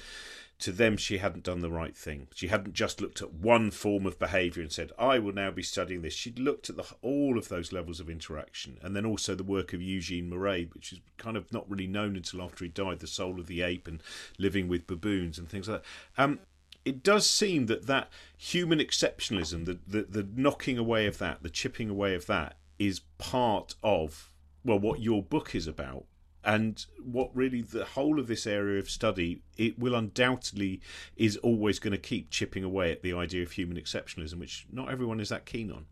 to 0.59 0.73
them 0.73 0.97
she 0.97 1.19
hadn't 1.19 1.45
done 1.45 1.61
the 1.61 1.71
right 1.71 1.97
thing. 1.97 2.27
She 2.35 2.49
hadn't 2.49 2.73
just 2.73 3.01
looked 3.01 3.23
at 3.23 3.33
one 3.33 3.71
form 3.71 4.07
of 4.07 4.19
behaviour 4.19 4.63
and 4.63 4.73
said, 4.73 4.93
"I 4.99 5.19
will 5.19 5.33
now 5.33 5.51
be 5.51 5.63
studying 5.63 6.03
this." 6.03 6.15
She'd 6.15 6.39
looked 6.39 6.69
at 6.69 6.77
the, 6.77 6.85
all 7.01 7.39
of 7.39 7.49
those 7.49 7.73
levels 7.73 8.01
of 8.01 8.11
interaction, 8.11 8.79
and 8.83 8.97
then 8.97 9.07
also 9.07 9.35
the 9.35 9.45
work 9.45 9.73
of 9.73 9.81
Eugene 9.81 10.29
Marais, 10.29 10.69
which 10.73 10.93
is 10.93 11.01
kind 11.17 11.37
of 11.37 11.53
not 11.53 11.71
really 11.71 11.87
known 11.87 12.17
until 12.17 12.43
after 12.43 12.65
he 12.65 12.71
died, 12.71 12.99
"The 12.99 13.07
Soul 13.07 13.39
of 13.39 13.47
the 13.47 13.63
Ape" 13.63 13.87
and 13.87 14.03
living 14.37 14.69
with 14.69 14.87
baboons 14.87 15.39
and 15.39 15.49
things 15.49 15.69
like 15.69 15.83
that. 15.83 16.23
Um, 16.23 16.41
it 16.85 17.03
does 17.03 17.29
seem 17.29 17.67
that 17.67 17.87
that 17.87 18.11
human 18.37 18.79
exceptionalism, 18.79 19.65
the, 19.65 19.79
the 19.87 20.03
the 20.03 20.29
knocking 20.35 20.79
away 20.79 21.07
of 21.07 21.19
that, 21.19 21.43
the 21.43 21.51
chipping 21.51 21.89
away 21.89 22.15
of 22.15 22.27
that, 22.27 22.57
is 22.79 23.03
part 23.19 23.77
of 23.83 24.31
well 24.65 24.79
what 24.79 25.01
your 25.01 25.23
book 25.23 25.55
is 25.55 25.67
about 25.67 26.05
and 26.45 26.87
what 27.05 27.35
really 27.35 27.63
the 27.63 27.85
whole 27.85 28.19
of 28.19 28.27
this 28.27 28.47
area 28.47 28.79
of 28.79 28.89
study 28.89 29.43
it 29.57 29.79
will 29.79 29.95
undoubtedly 29.95 30.81
is 31.17 31.37
always 31.39 31.79
going 31.79 31.93
to 31.93 31.99
keep 31.99 32.31
chipping 32.31 32.65
away 32.65 32.93
at 32.93 33.03
the 33.03 33.13
idea 33.13 33.43
of 33.43 33.53
human 33.53 33.77
exceptionalism 33.77 34.39
which 34.39 34.67
not 34.73 34.91
everyone 34.91 35.21
is 35.21 35.29
that 35.29 35.47
keen 35.47 35.71
on. 35.71 35.87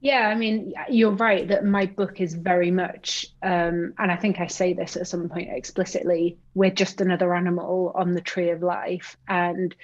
Yeah 0.00 0.28
i 0.28 0.34
mean 0.34 0.74
you're 0.88 1.10
right 1.10 1.48
that 1.48 1.64
my 1.64 1.86
book 1.86 2.20
is 2.20 2.34
very 2.34 2.70
much 2.70 3.26
um, 3.42 3.94
and 3.98 4.12
i 4.12 4.16
think 4.16 4.38
i 4.40 4.46
say 4.46 4.74
this 4.74 4.96
at 4.96 5.08
some 5.08 5.28
point 5.28 5.48
explicitly 5.50 6.38
we're 6.54 6.70
just 6.70 7.00
another 7.00 7.34
animal 7.34 7.92
on 7.94 8.12
the 8.12 8.20
tree 8.20 8.50
of 8.50 8.62
life 8.62 9.16
and 9.28 9.74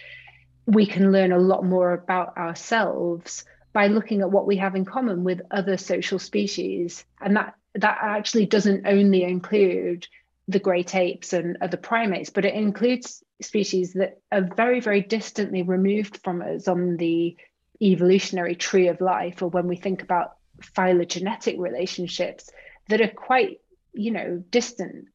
we 0.66 0.86
can 0.86 1.10
learn 1.10 1.32
a 1.32 1.38
lot 1.38 1.64
more 1.64 1.92
about 1.92 2.36
ourselves 2.36 3.44
by 3.72 3.86
looking 3.86 4.20
at 4.20 4.30
what 4.30 4.46
we 4.46 4.56
have 4.56 4.74
in 4.74 4.84
common 4.84 5.24
with 5.24 5.40
other 5.50 5.76
social 5.76 6.18
species. 6.18 7.04
And 7.20 7.36
that 7.36 7.54
that 7.74 7.98
actually 8.00 8.46
doesn't 8.46 8.86
only 8.86 9.22
include 9.22 10.06
the 10.48 10.58
great 10.58 10.94
apes 10.94 11.32
and 11.32 11.58
other 11.60 11.76
primates, 11.76 12.30
but 12.30 12.44
it 12.44 12.54
includes 12.54 13.22
species 13.40 13.92
that 13.94 14.20
are 14.32 14.48
very, 14.56 14.80
very 14.80 15.00
distantly 15.00 15.62
removed 15.62 16.18
from 16.24 16.42
us 16.42 16.68
on 16.68 16.96
the 16.96 17.36
evolutionary 17.80 18.54
tree 18.54 18.88
of 18.88 19.00
life, 19.00 19.42
or 19.42 19.48
when 19.48 19.68
we 19.68 19.76
think 19.76 20.02
about 20.02 20.36
phylogenetic 20.60 21.56
relationships 21.58 22.50
that 22.88 23.00
are 23.00 23.08
quite, 23.08 23.60
you 23.92 24.10
know, 24.10 24.42
distant 24.50 25.06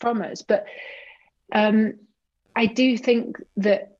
from 0.00 0.22
us. 0.22 0.42
But 0.42 0.66
um, 1.52 1.94
I 2.56 2.66
do 2.66 2.96
think 2.96 3.36
that 3.58 3.98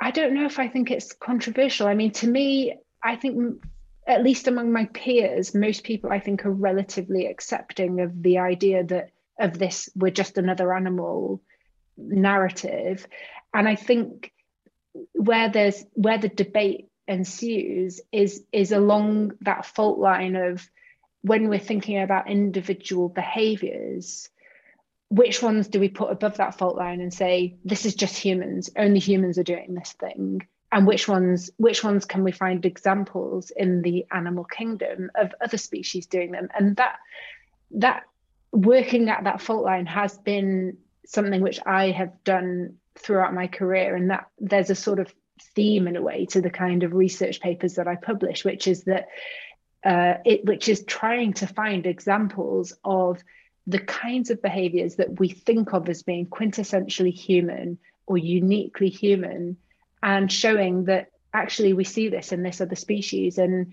I 0.00 0.10
don't 0.10 0.34
know 0.34 0.44
if 0.44 0.58
I 0.58 0.68
think 0.68 0.90
it's 0.90 1.12
controversial. 1.12 1.88
I 1.88 1.94
mean, 1.94 2.12
to 2.12 2.28
me, 2.28 2.78
I 3.02 3.16
think 3.16 3.62
at 4.06 4.22
least 4.22 4.46
among 4.46 4.72
my 4.72 4.84
peers, 4.86 5.54
most 5.54 5.82
people 5.82 6.12
I 6.12 6.20
think 6.20 6.46
are 6.46 6.52
relatively 6.52 7.26
accepting 7.26 8.00
of 8.00 8.22
the 8.22 8.38
idea 8.38 8.84
that 8.84 9.10
of 9.38 9.58
this 9.58 9.90
we're 9.94 10.10
just 10.10 10.38
another 10.38 10.74
animal 10.74 11.42
narrative. 11.96 13.06
And 13.52 13.68
I 13.68 13.74
think 13.74 14.32
where 15.12 15.48
there's 15.48 15.84
where 15.94 16.18
the 16.18 16.28
debate 16.28 16.88
ensues 17.08 18.00
is 18.12 18.42
is 18.52 18.72
along 18.72 19.32
that 19.42 19.66
fault 19.66 19.98
line 19.98 20.36
of 20.36 20.68
when 21.22 21.48
we're 21.48 21.58
thinking 21.58 22.00
about 22.00 22.30
individual 22.30 23.08
behaviors 23.08 24.28
which 25.08 25.40
ones 25.40 25.68
do 25.68 25.78
we 25.78 25.88
put 25.88 26.10
above 26.10 26.38
that 26.38 26.58
fault 26.58 26.76
line 26.76 27.00
and 27.00 27.14
say 27.14 27.56
this 27.64 27.86
is 27.86 27.94
just 27.94 28.16
humans 28.16 28.70
only 28.76 28.98
humans 28.98 29.38
are 29.38 29.44
doing 29.44 29.74
this 29.74 29.92
thing 29.92 30.40
and 30.76 30.86
which 30.86 31.08
ones 31.08 31.50
which 31.56 31.82
ones 31.82 32.04
can 32.04 32.22
we 32.22 32.32
find 32.32 32.66
examples 32.66 33.50
in 33.50 33.80
the 33.80 34.04
animal 34.12 34.44
kingdom 34.44 35.10
of 35.14 35.34
other 35.42 35.56
species 35.56 36.04
doing 36.04 36.32
them? 36.32 36.48
And 36.54 36.76
that 36.76 36.98
that 37.70 38.02
working 38.52 39.08
at 39.08 39.24
that 39.24 39.40
fault 39.40 39.64
line 39.64 39.86
has 39.86 40.18
been 40.18 40.76
something 41.06 41.40
which 41.40 41.60
i 41.64 41.92
have 41.92 42.22
done 42.24 42.74
throughout 42.94 43.32
my 43.32 43.46
career. 43.46 43.96
And 43.96 44.10
that 44.10 44.26
there's 44.38 44.68
a 44.68 44.74
sort 44.74 44.98
of 44.98 45.10
theme 45.54 45.88
in 45.88 45.96
a 45.96 46.02
way 46.02 46.26
to 46.26 46.42
the 46.42 46.50
kind 46.50 46.82
of 46.82 46.92
research 46.92 47.40
papers 47.40 47.74
that 47.74 47.88
i 47.88 47.94
publish 47.94 48.44
which 48.44 48.66
is 48.66 48.84
that 48.84 49.08
uh, 49.84 50.14
it 50.24 50.44
which 50.44 50.68
is 50.68 50.84
trying 50.84 51.32
to 51.34 51.46
find 51.46 51.86
examples 51.86 52.74
of 52.84 53.22
the 53.66 53.78
kinds 53.78 54.28
of 54.30 54.42
behaviors 54.42 54.96
that 54.96 55.18
we 55.18 55.30
think 55.30 55.72
of 55.72 55.88
as 55.88 56.02
being 56.02 56.26
quintessentially 56.26 57.12
human 57.12 57.78
or 58.06 58.18
uniquely 58.18 58.90
human 58.90 59.56
and 60.02 60.30
showing 60.30 60.84
that 60.84 61.10
actually 61.32 61.72
we 61.72 61.84
see 61.84 62.08
this 62.08 62.32
in 62.32 62.42
this 62.42 62.60
other 62.60 62.76
species 62.76 63.38
and 63.38 63.72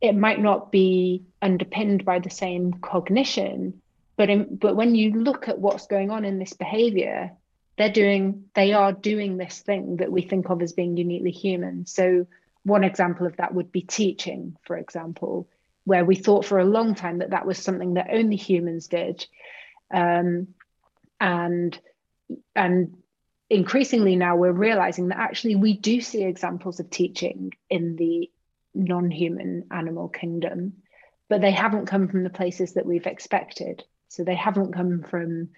it 0.00 0.14
might 0.14 0.40
not 0.40 0.70
be 0.70 1.22
underpinned 1.40 2.04
by 2.04 2.18
the 2.18 2.30
same 2.30 2.72
cognition 2.74 3.80
but 4.16 4.30
in, 4.30 4.56
but 4.56 4.76
when 4.76 4.94
you 4.94 5.12
look 5.12 5.48
at 5.48 5.58
what's 5.58 5.86
going 5.86 6.10
on 6.10 6.24
in 6.24 6.38
this 6.38 6.52
behavior 6.52 7.32
they're 7.76 7.90
doing 7.90 8.44
they 8.54 8.72
are 8.72 8.92
doing 8.92 9.36
this 9.36 9.60
thing 9.60 9.96
that 9.96 10.12
we 10.12 10.22
think 10.22 10.48
of 10.48 10.62
as 10.62 10.72
being 10.72 10.96
uniquely 10.96 11.32
human. 11.32 11.86
So 11.86 12.26
one 12.62 12.84
example 12.84 13.26
of 13.26 13.36
that 13.36 13.54
would 13.54 13.72
be 13.72 13.82
teaching 13.82 14.56
for 14.64 14.76
example 14.76 15.48
where 15.84 16.04
we 16.04 16.16
thought 16.16 16.44
for 16.46 16.58
a 16.58 16.64
long 16.64 16.94
time 16.94 17.18
that 17.18 17.30
that 17.30 17.46
was 17.46 17.58
something 17.58 17.94
that 17.94 18.08
only 18.10 18.36
humans 18.36 18.88
did. 18.88 19.26
Um, 19.92 20.48
and 21.20 21.78
and 22.56 22.96
increasingly 23.50 24.16
now 24.16 24.36
we're 24.36 24.52
realizing 24.52 25.08
that 25.08 25.18
actually 25.18 25.56
we 25.56 25.76
do 25.76 26.00
see 26.00 26.24
examples 26.24 26.80
of 26.80 26.90
teaching 26.90 27.52
in 27.68 27.96
the 27.96 28.30
non-human 28.74 29.64
animal 29.70 30.08
kingdom 30.08 30.74
but 31.28 31.40
they 31.40 31.50
haven't 31.50 31.86
come 31.86 32.08
from 32.08 32.22
the 32.22 32.30
places 32.30 32.74
that 32.74 32.86
we've 32.86 33.06
expected. 33.06 33.82
So 34.08 34.24
they 34.24 34.34
haven't 34.34 34.72
come 34.72 35.02
from 35.02 35.50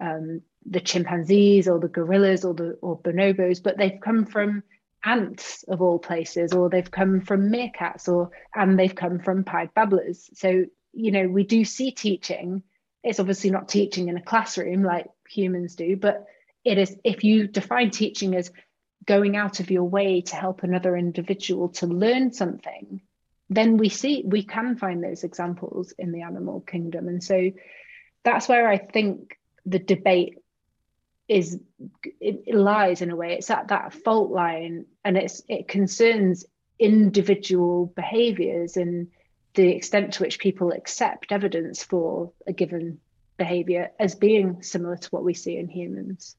um, 0.00 0.42
the 0.64 0.80
chimpanzees 0.80 1.68
or 1.68 1.78
the 1.78 1.88
gorillas 1.88 2.44
or 2.44 2.54
the 2.54 2.78
or 2.80 3.00
bonobos 3.00 3.62
but 3.62 3.76
they've 3.76 4.00
come 4.00 4.24
from 4.24 4.62
ants 5.04 5.64
of 5.64 5.82
all 5.82 5.98
places 5.98 6.52
or 6.52 6.68
they've 6.68 6.90
come 6.90 7.20
from 7.20 7.50
meerkats 7.50 8.08
or 8.08 8.30
and 8.54 8.78
they've 8.78 8.94
come 8.94 9.18
from 9.18 9.44
pied 9.44 9.74
babblers. 9.74 10.30
So 10.34 10.64
you 10.92 11.10
know 11.10 11.28
we 11.28 11.44
do 11.44 11.64
see 11.64 11.90
teaching. 11.90 12.62
It's 13.02 13.20
obviously 13.20 13.50
not 13.50 13.68
teaching 13.68 14.08
in 14.08 14.16
a 14.16 14.22
classroom 14.22 14.82
like 14.82 15.06
humans 15.28 15.74
do 15.74 15.96
but 15.96 16.26
it 16.68 16.78
is 16.78 16.96
if 17.04 17.24
you 17.24 17.48
define 17.48 17.90
teaching 17.90 18.34
as 18.34 18.50
going 19.06 19.36
out 19.36 19.60
of 19.60 19.70
your 19.70 19.84
way 19.84 20.20
to 20.20 20.36
help 20.36 20.62
another 20.62 20.96
individual 20.96 21.70
to 21.70 21.86
learn 21.86 22.32
something 22.32 23.00
then 23.50 23.76
we 23.78 23.88
see 23.88 24.22
we 24.26 24.42
can 24.42 24.76
find 24.76 25.02
those 25.02 25.24
examples 25.24 25.92
in 25.98 26.12
the 26.12 26.22
animal 26.22 26.60
kingdom. 26.60 27.08
And 27.08 27.22
so 27.22 27.50
that's 28.24 28.48
where 28.48 28.68
i 28.68 28.76
think 28.76 29.38
the 29.64 29.78
debate 29.78 30.38
is 31.28 31.60
it, 32.20 32.54
lies 32.54 33.02
in 33.02 33.10
a 33.10 33.16
way. 33.16 33.34
It's 33.34 33.50
at 33.50 33.68
that 33.68 33.92
fault 33.92 34.30
line 34.30 34.86
and 35.04 35.16
it's 35.16 35.42
it 35.48 35.68
concerns 35.68 36.46
individual 36.78 37.86
behaviors 37.86 38.76
and 38.76 39.08
the 39.54 39.68
extent 39.68 40.14
to 40.14 40.22
which 40.22 40.38
people 40.38 40.72
accept 40.72 41.32
evidence 41.32 41.82
for 41.82 42.32
a 42.46 42.52
given 42.52 43.00
behavior 43.36 43.90
as 43.98 44.14
being 44.14 44.62
similar 44.62 44.96
to 44.96 45.08
what 45.10 45.24
we 45.24 45.34
see 45.34 45.56
in 45.56 45.68
humans 45.68 46.36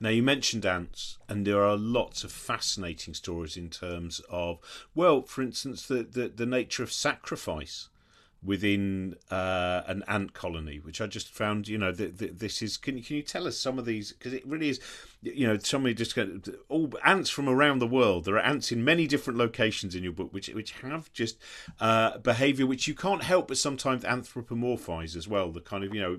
now, 0.00 0.10
you 0.10 0.22
mentioned 0.22 0.64
ants, 0.64 1.18
and 1.28 1.44
there 1.44 1.64
are 1.64 1.76
lots 1.76 2.22
of 2.22 2.30
fascinating 2.30 3.14
stories 3.14 3.56
in 3.56 3.68
terms 3.68 4.20
of, 4.30 4.60
well, 4.94 5.22
for 5.22 5.42
instance, 5.42 5.86
the, 5.86 6.04
the, 6.04 6.28
the 6.28 6.46
nature 6.46 6.84
of 6.84 6.92
sacrifice. 6.92 7.88
Within 8.42 9.16
uh, 9.30 9.82
an 9.86 10.04
ant 10.06 10.32
colony, 10.32 10.78
which 10.78 11.00
I 11.00 11.06
just 11.06 11.28
found, 11.28 11.66
you 11.66 11.76
know, 11.76 11.92
th- 11.92 12.18
th- 12.18 12.32
this 12.36 12.62
is. 12.62 12.76
Can, 12.76 13.02
can 13.02 13.16
you 13.16 13.22
tell 13.22 13.46
us 13.46 13.58
some 13.58 13.78
of 13.78 13.84
these? 13.84 14.12
Because 14.12 14.32
it 14.32 14.46
really 14.46 14.68
is, 14.68 14.80
you 15.22 15.46
know, 15.46 15.58
somebody 15.58 15.94
just 15.94 16.16
all 16.68 16.92
ants 17.04 17.30
from 17.30 17.48
around 17.48 17.80
the 17.80 17.86
world. 17.86 18.24
There 18.24 18.36
are 18.36 18.40
ants 18.40 18.70
in 18.70 18.84
many 18.84 19.06
different 19.06 19.38
locations 19.38 19.94
in 19.94 20.04
your 20.04 20.12
book, 20.12 20.32
which 20.32 20.48
which 20.48 20.72
have 20.72 21.12
just 21.12 21.38
uh, 21.80 22.18
behaviour 22.18 22.66
which 22.66 22.86
you 22.86 22.94
can't 22.94 23.22
help 23.22 23.48
but 23.48 23.58
sometimes 23.58 24.04
anthropomorphize 24.04 25.16
as 25.16 25.26
well. 25.26 25.50
The 25.50 25.60
kind 25.60 25.82
of 25.82 25.94
you 25.94 26.00
know 26.00 26.18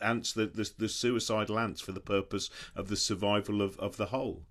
ants, 0.00 0.32
the, 0.32 0.46
the 0.46 0.68
the 0.78 0.88
suicidal 0.88 1.58
ants 1.58 1.80
for 1.80 1.92
the 1.92 2.00
purpose 2.00 2.50
of 2.74 2.88
the 2.88 2.96
survival 2.96 3.62
of, 3.62 3.78
of 3.78 3.96
the 3.96 4.06
whole 4.06 4.42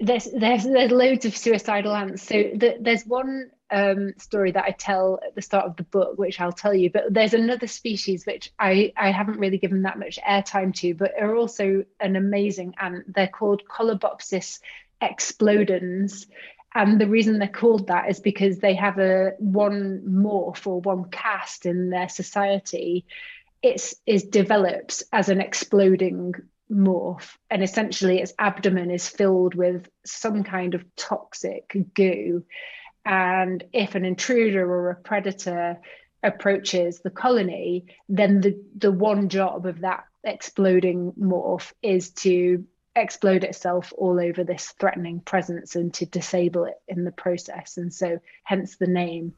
there's 0.00 0.28
there's 0.32 0.64
there's 0.64 0.90
loads 0.90 1.24
of 1.24 1.36
suicidal 1.36 1.94
ants. 1.94 2.22
So 2.22 2.34
the, 2.54 2.76
there's 2.80 3.04
one 3.04 3.50
um, 3.70 4.12
story 4.18 4.52
that 4.52 4.64
I 4.64 4.70
tell 4.70 5.20
at 5.24 5.34
the 5.34 5.42
start 5.42 5.66
of 5.66 5.76
the 5.76 5.84
book, 5.84 6.18
which 6.18 6.40
I'll 6.40 6.52
tell 6.52 6.74
you. 6.74 6.90
But 6.90 7.12
there's 7.12 7.34
another 7.34 7.66
species 7.66 8.24
which 8.26 8.52
I 8.58 8.92
I 8.96 9.10
haven't 9.10 9.38
really 9.38 9.58
given 9.58 9.82
that 9.82 9.98
much 9.98 10.18
airtime 10.26 10.74
to, 10.76 10.94
but 10.94 11.12
are 11.20 11.34
also 11.34 11.84
an 12.00 12.16
amazing 12.16 12.74
ant. 12.78 13.12
They're 13.14 13.28
called 13.28 13.62
Colobopsis 13.68 14.60
explodens. 15.02 16.26
And 16.76 17.00
the 17.00 17.08
reason 17.08 17.38
they're 17.38 17.48
called 17.48 17.86
that 17.86 18.10
is 18.10 18.18
because 18.18 18.58
they 18.58 18.74
have 18.74 18.98
a 18.98 19.32
one 19.38 20.02
morph 20.08 20.66
or 20.66 20.80
one 20.80 21.10
caste 21.10 21.66
in 21.66 21.90
their 21.90 22.08
society. 22.08 23.06
It's 23.62 23.94
is 24.06 24.24
develops 24.24 25.02
as 25.12 25.28
an 25.28 25.40
exploding 25.40 26.34
morph 26.70 27.36
and 27.50 27.62
essentially 27.62 28.20
its 28.20 28.32
abdomen 28.38 28.90
is 28.90 29.08
filled 29.08 29.54
with 29.54 29.88
some 30.04 30.44
kind 30.44 30.74
of 30.74 30.84
toxic 30.96 31.76
goo 31.94 32.44
and 33.04 33.64
if 33.72 33.94
an 33.94 34.04
intruder 34.04 34.68
or 34.70 34.90
a 34.90 34.96
predator 34.96 35.78
approaches 36.22 37.00
the 37.00 37.10
colony 37.10 37.84
then 38.08 38.40
the 38.40 38.58
the 38.76 38.92
one 38.92 39.28
job 39.28 39.66
of 39.66 39.80
that 39.80 40.04
exploding 40.24 41.12
morph 41.20 41.72
is 41.82 42.10
to 42.10 42.64
explode 42.96 43.44
itself 43.44 43.92
all 43.96 44.20
over 44.20 44.44
this 44.44 44.72
threatening 44.78 45.20
presence 45.20 45.74
and 45.76 45.92
to 45.94 46.06
disable 46.06 46.64
it 46.64 46.80
in 46.86 47.04
the 47.04 47.12
process. 47.12 47.76
And 47.76 47.92
so 47.92 48.20
hence 48.44 48.76
the 48.76 48.86
name 48.86 49.34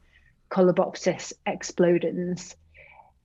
colobopsis 0.51 1.33
explodens 1.45 2.55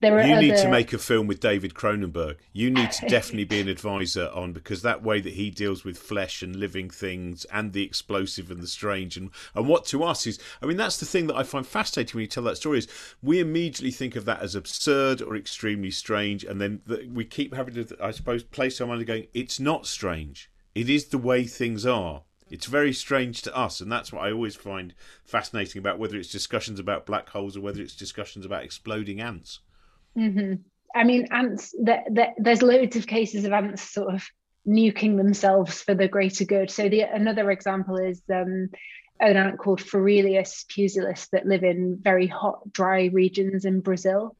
you 0.08 0.34
other... 0.34 0.40
need 0.40 0.56
to 0.56 0.68
make 0.68 0.92
a 0.92 0.98
film 0.98 1.26
with 1.26 1.40
David 1.40 1.74
Cronenberg. 1.74 2.36
You 2.52 2.70
need 2.70 2.90
to 2.92 3.06
definitely 3.08 3.44
be 3.44 3.60
an 3.60 3.68
advisor 3.68 4.30
on 4.34 4.52
because 4.52 4.82
that 4.82 5.02
way 5.02 5.20
that 5.20 5.34
he 5.34 5.50
deals 5.50 5.84
with 5.84 5.98
flesh 5.98 6.42
and 6.42 6.56
living 6.56 6.90
things 6.90 7.44
and 7.46 7.72
the 7.72 7.84
explosive 7.84 8.50
and 8.50 8.60
the 8.60 8.66
strange 8.66 9.16
and 9.16 9.30
and 9.54 9.68
what 9.68 9.84
to 9.86 10.02
us 10.04 10.26
is 10.26 10.38
I 10.62 10.66
mean 10.66 10.76
that's 10.76 10.98
the 10.98 11.06
thing 11.06 11.26
that 11.28 11.36
I 11.36 11.42
find 11.42 11.66
fascinating 11.66 12.16
when 12.16 12.22
you 12.22 12.28
tell 12.28 12.42
that 12.44 12.56
story 12.56 12.78
is 12.78 12.88
we 13.22 13.40
immediately 13.40 13.90
think 13.90 14.16
of 14.16 14.24
that 14.24 14.40
as 14.40 14.54
absurd 14.54 15.22
or 15.22 15.36
extremely 15.36 15.90
strange 15.90 16.44
and 16.44 16.60
then 16.60 16.82
the, 16.86 17.08
we 17.12 17.24
keep 17.24 17.54
having 17.54 17.74
to 17.74 17.96
I 18.02 18.10
suppose 18.10 18.42
place 18.42 18.80
our 18.80 18.86
mind 18.86 19.06
going 19.06 19.26
it's 19.34 19.60
not 19.60 19.86
strange. 19.86 20.50
It 20.74 20.88
is 20.88 21.06
the 21.06 21.18
way 21.18 21.44
things 21.44 21.84
are. 21.84 22.22
It's 22.48 22.66
very 22.66 22.92
strange 22.92 23.40
to 23.42 23.56
us, 23.56 23.80
and 23.80 23.90
that's 23.90 24.12
what 24.12 24.24
I 24.24 24.30
always 24.30 24.56
find 24.56 24.94
fascinating 25.24 25.78
about 25.78 25.98
whether 25.98 26.18
it's 26.18 26.30
discussions 26.30 26.78
about 26.78 27.06
black 27.06 27.30
holes 27.30 27.56
or 27.56 27.62
whether 27.62 27.80
it's 27.80 27.94
discussions 27.94 28.44
about 28.44 28.62
exploding 28.62 29.20
ants. 29.20 29.60
Mm-hmm. 30.16 30.54
I 30.94 31.04
mean, 31.04 31.28
ants. 31.30 31.74
That 31.82 32.34
there's 32.38 32.62
loads 32.62 32.96
of 32.96 33.06
cases 33.06 33.44
of 33.44 33.52
ants 33.52 33.82
sort 33.82 34.14
of 34.14 34.26
nuking 34.66 35.16
themselves 35.16 35.82
for 35.82 35.94
the 35.94 36.08
greater 36.08 36.44
good. 36.44 36.70
So 36.70 36.88
the 36.88 37.02
another 37.02 37.50
example 37.50 37.96
is 37.96 38.22
um, 38.32 38.68
an 39.20 39.36
ant 39.36 39.58
called 39.58 39.80
Forelius 39.80 40.64
pusillus 40.68 41.28
that 41.32 41.46
live 41.46 41.64
in 41.64 41.98
very 42.00 42.26
hot, 42.26 42.72
dry 42.72 43.06
regions 43.06 43.64
in 43.64 43.80
Brazil, 43.80 44.36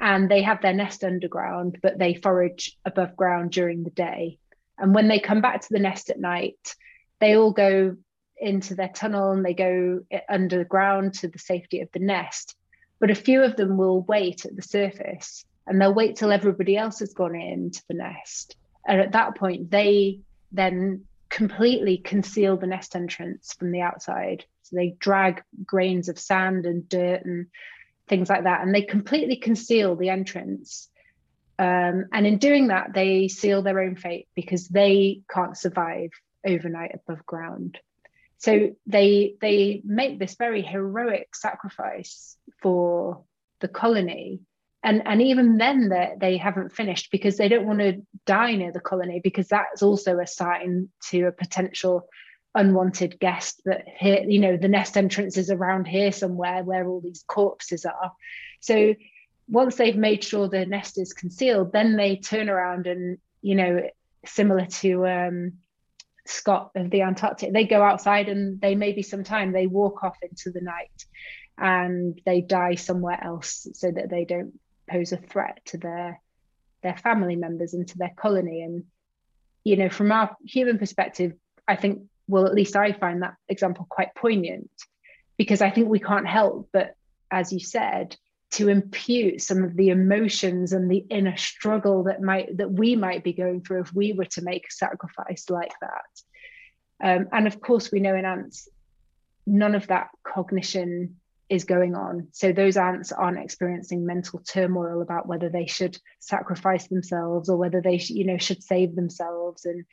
and 0.00 0.28
they 0.28 0.42
have 0.42 0.62
their 0.62 0.74
nest 0.74 1.04
underground, 1.04 1.78
but 1.82 1.98
they 1.98 2.14
forage 2.14 2.76
above 2.84 3.16
ground 3.16 3.52
during 3.52 3.84
the 3.84 3.90
day. 3.90 4.38
And 4.78 4.94
when 4.94 5.08
they 5.08 5.20
come 5.20 5.40
back 5.40 5.60
to 5.60 5.68
the 5.70 5.78
nest 5.78 6.10
at 6.10 6.18
night, 6.18 6.74
they 7.20 7.36
all 7.36 7.52
go 7.52 7.96
into 8.36 8.74
their 8.74 8.88
tunnel 8.88 9.30
and 9.30 9.44
they 9.44 9.54
go 9.54 10.00
underground 10.28 11.14
to 11.14 11.28
the 11.28 11.38
safety 11.38 11.80
of 11.80 11.88
the 11.92 12.00
nest. 12.00 12.56
But 13.02 13.10
a 13.10 13.16
few 13.16 13.42
of 13.42 13.56
them 13.56 13.76
will 13.76 14.02
wait 14.02 14.44
at 14.44 14.54
the 14.54 14.62
surface 14.62 15.44
and 15.66 15.80
they'll 15.80 15.92
wait 15.92 16.14
till 16.14 16.30
everybody 16.30 16.76
else 16.76 17.00
has 17.00 17.12
gone 17.12 17.34
into 17.34 17.82
the 17.88 17.94
nest. 17.94 18.54
And 18.86 19.00
at 19.00 19.10
that 19.10 19.34
point, 19.34 19.72
they 19.72 20.20
then 20.52 21.06
completely 21.28 21.96
conceal 21.96 22.56
the 22.56 22.68
nest 22.68 22.94
entrance 22.94 23.54
from 23.54 23.72
the 23.72 23.80
outside. 23.80 24.44
So 24.62 24.76
they 24.76 24.94
drag 25.00 25.42
grains 25.66 26.08
of 26.08 26.16
sand 26.16 26.64
and 26.64 26.88
dirt 26.88 27.24
and 27.24 27.48
things 28.08 28.30
like 28.30 28.44
that, 28.44 28.62
and 28.62 28.72
they 28.72 28.82
completely 28.82 29.34
conceal 29.34 29.96
the 29.96 30.10
entrance. 30.10 30.88
Um, 31.58 32.04
and 32.12 32.24
in 32.24 32.38
doing 32.38 32.68
that, 32.68 32.94
they 32.94 33.26
seal 33.26 33.62
their 33.62 33.80
own 33.80 33.96
fate 33.96 34.28
because 34.36 34.68
they 34.68 35.22
can't 35.28 35.58
survive 35.58 36.10
overnight 36.46 36.94
above 36.94 37.26
ground. 37.26 37.80
So 38.42 38.74
they 38.86 39.36
they 39.40 39.82
make 39.84 40.18
this 40.18 40.34
very 40.34 40.62
heroic 40.62 41.34
sacrifice 41.34 42.36
for 42.60 43.24
the 43.60 43.68
colony. 43.68 44.40
And, 44.84 45.06
and 45.06 45.22
even 45.22 45.58
then 45.58 45.88
they, 45.90 46.14
they 46.18 46.36
haven't 46.38 46.72
finished 46.72 47.12
because 47.12 47.36
they 47.36 47.48
don't 47.48 47.68
want 47.68 47.78
to 47.78 48.02
die 48.26 48.56
near 48.56 48.72
the 48.72 48.80
colony 48.80 49.20
because 49.22 49.46
that's 49.46 49.80
also 49.80 50.18
a 50.18 50.26
sign 50.26 50.88
to 51.10 51.28
a 51.28 51.32
potential 51.32 52.08
unwanted 52.54 53.18
guest 53.20 53.62
that 53.64 53.84
here 53.98 54.24
you 54.28 54.38
know 54.38 54.58
the 54.58 54.68
nest 54.68 54.98
entrance 54.98 55.38
is 55.38 55.50
around 55.50 55.86
here 55.86 56.12
somewhere 56.12 56.62
where 56.62 56.86
all 56.86 57.00
these 57.00 57.24
corpses 57.26 57.86
are 57.86 58.12
so 58.60 58.94
once 59.48 59.76
they've 59.76 59.96
made 59.96 60.22
sure 60.22 60.48
the 60.48 60.66
nest 60.66 60.98
is 60.98 61.14
concealed 61.14 61.72
then 61.72 61.96
they 61.96 62.16
turn 62.16 62.50
around 62.50 62.86
and 62.86 63.16
you 63.40 63.54
know 63.54 63.80
similar 64.26 64.66
to 64.66 65.06
um, 65.06 65.52
Scott 66.26 66.70
of 66.74 66.90
the 66.90 67.02
Antarctic. 67.02 67.52
They 67.52 67.64
go 67.64 67.82
outside 67.82 68.28
and 68.28 68.60
they 68.60 68.74
maybe 68.74 69.02
sometime 69.02 69.52
they 69.52 69.66
walk 69.66 70.04
off 70.04 70.16
into 70.22 70.50
the 70.50 70.60
night 70.60 71.06
and 71.58 72.20
they 72.24 72.40
die 72.40 72.76
somewhere 72.76 73.18
else 73.22 73.66
so 73.74 73.90
that 73.90 74.10
they 74.10 74.24
don't 74.24 74.58
pose 74.88 75.12
a 75.12 75.16
threat 75.16 75.60
to 75.66 75.78
their 75.78 76.20
their 76.82 76.96
family 76.96 77.36
members 77.36 77.74
and 77.74 77.86
to 77.88 77.98
their 77.98 78.12
colony. 78.16 78.62
And 78.62 78.84
you 79.64 79.76
know, 79.76 79.88
from 79.88 80.12
our 80.12 80.36
human 80.44 80.78
perspective, 80.78 81.32
I 81.66 81.76
think 81.76 82.02
well, 82.28 82.46
at 82.46 82.54
least 82.54 82.76
I 82.76 82.92
find 82.92 83.22
that 83.22 83.34
example 83.48 83.86
quite 83.88 84.14
poignant 84.14 84.70
because 85.36 85.60
I 85.60 85.70
think 85.70 85.88
we 85.88 85.98
can't 85.98 86.26
help 86.26 86.68
but, 86.72 86.94
as 87.30 87.52
you 87.52 87.60
said, 87.60 88.16
to 88.52 88.68
impute 88.68 89.40
some 89.40 89.64
of 89.64 89.76
the 89.76 89.88
emotions 89.88 90.72
and 90.72 90.90
the 90.90 91.04
inner 91.10 91.36
struggle 91.36 92.04
that 92.04 92.20
might 92.20 92.56
that 92.58 92.70
we 92.70 92.96
might 92.96 93.24
be 93.24 93.32
going 93.32 93.62
through 93.62 93.80
if 93.80 93.92
we 93.94 94.12
were 94.12 94.26
to 94.26 94.42
make 94.42 94.66
a 94.66 94.72
sacrifice 94.72 95.46
like 95.48 95.72
that. 95.80 96.04
Um, 97.02 97.28
and 97.32 97.46
of 97.46 97.60
course 97.60 97.90
we 97.90 98.00
know 98.00 98.14
in 98.14 98.24
ants 98.24 98.68
none 99.46 99.74
of 99.74 99.88
that 99.88 100.08
cognition 100.22 101.16
is 101.48 101.64
going 101.64 101.94
on. 101.94 102.28
So 102.32 102.52
those 102.52 102.76
ants 102.76 103.12
aren't 103.12 103.42
experiencing 103.42 104.06
mental 104.06 104.38
turmoil 104.40 105.02
about 105.02 105.26
whether 105.26 105.48
they 105.48 105.66
should 105.66 105.98
sacrifice 106.20 106.86
themselves 106.86 107.48
or 107.48 107.56
whether 107.56 107.80
they 107.80 107.96
you 107.96 108.24
know 108.24 108.38
should 108.38 108.62
save 108.62 108.94
themselves. 108.94 109.64
And 109.64 109.84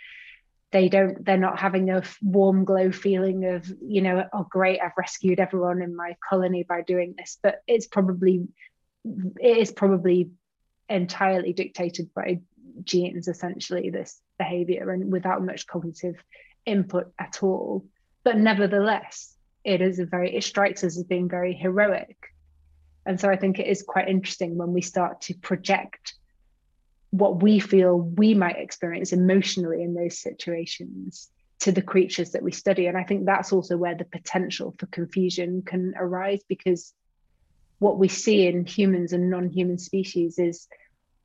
they 0.72 0.90
don't 0.90 1.26
they're 1.26 1.38
not 1.38 1.60
having 1.60 1.90
a 1.90 2.04
warm 2.22 2.64
glow 2.64 2.92
feeling 2.92 3.46
of 3.46 3.72
you 3.82 4.02
know 4.02 4.24
oh 4.34 4.46
great 4.50 4.80
i've 4.82 4.92
rescued 4.98 5.40
everyone 5.40 5.82
in 5.82 5.96
my 5.96 6.16
colony 6.28 6.64
by 6.64 6.82
doing 6.82 7.16
this. 7.18 7.38
But 7.42 7.62
it's 7.68 7.88
probably 7.88 8.48
it 9.04 9.58
is 9.58 9.72
probably 9.72 10.32
entirely 10.88 11.54
dictated 11.54 12.14
by 12.14 12.42
genes 12.84 13.28
essentially 13.28 13.90
this 13.90 14.20
behavior 14.38 14.90
and 14.92 15.12
without 15.12 15.44
much 15.44 15.68
cognitive 15.68 16.16
input 16.66 17.12
at 17.20 17.42
all. 17.42 17.86
But 18.24 18.38
nevertheless 18.38 19.36
it 19.64 19.82
is 19.82 20.00
a 20.00 20.06
very 20.06 20.36
it 20.36 20.44
strikes 20.44 20.84
us 20.84 20.98
as 20.98 21.04
being 21.04 21.30
very 21.30 21.54
heroic. 21.54 22.18
And 23.06 23.20
so 23.20 23.28
i 23.30 23.38
think 23.38 23.58
it 23.58 23.68
is 23.68 23.82
quite 23.82 24.08
interesting 24.08 24.56
when 24.58 24.74
we 24.74 24.82
start 24.82 25.22
to 25.22 25.34
project 25.34 26.14
what 27.12 27.42
we 27.42 27.60
feel 27.60 27.98
we 28.00 28.34
might 28.34 28.58
experience 28.58 29.14
emotionally 29.14 29.82
in 29.82 29.94
those 29.94 30.20
situations 30.20 31.30
to 31.60 31.72
the 31.72 31.82
creatures 31.82 32.32
that 32.32 32.44
we 32.44 32.52
study. 32.52 32.88
And 32.88 32.98
I 32.98 33.04
think 33.04 33.26
that's 33.26 33.52
also 33.52 33.78
where 33.78 33.96
the 33.96 34.06
potential 34.06 34.76
for 34.78 34.86
confusion 34.88 35.64
can 35.64 35.94
arise 35.98 36.42
because 36.48 36.94
what 37.80 37.98
we 37.98 38.08
see 38.08 38.48
in 38.48 38.66
humans 38.66 39.14
and 39.14 39.30
non 39.30 39.50
human 39.50 39.78
species 39.78 40.38
is 40.38 40.68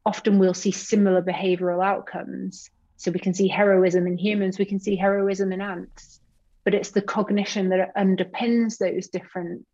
often 0.07 0.39
we'll 0.39 0.55
see 0.55 0.71
similar 0.71 1.23
behavioral 1.23 1.85
outcomes. 1.85 2.71
So 2.97 3.11
we 3.11 3.21
can 3.21 3.35
see 3.35 3.49
heroism 3.49 4.07
in 4.07 4.17
humans, 4.17 4.59
we 4.59 4.65
can 4.65 4.81
see 4.81 4.97
heroism 4.97 5.53
in 5.53 5.61
ants, 5.61 6.21
but 6.65 6.75
it's 6.75 6.93
the 6.93 7.03
cognition 7.03 7.71
that 7.71 7.95
underpins 7.97 8.79
those 8.79 9.09
different 9.09 9.67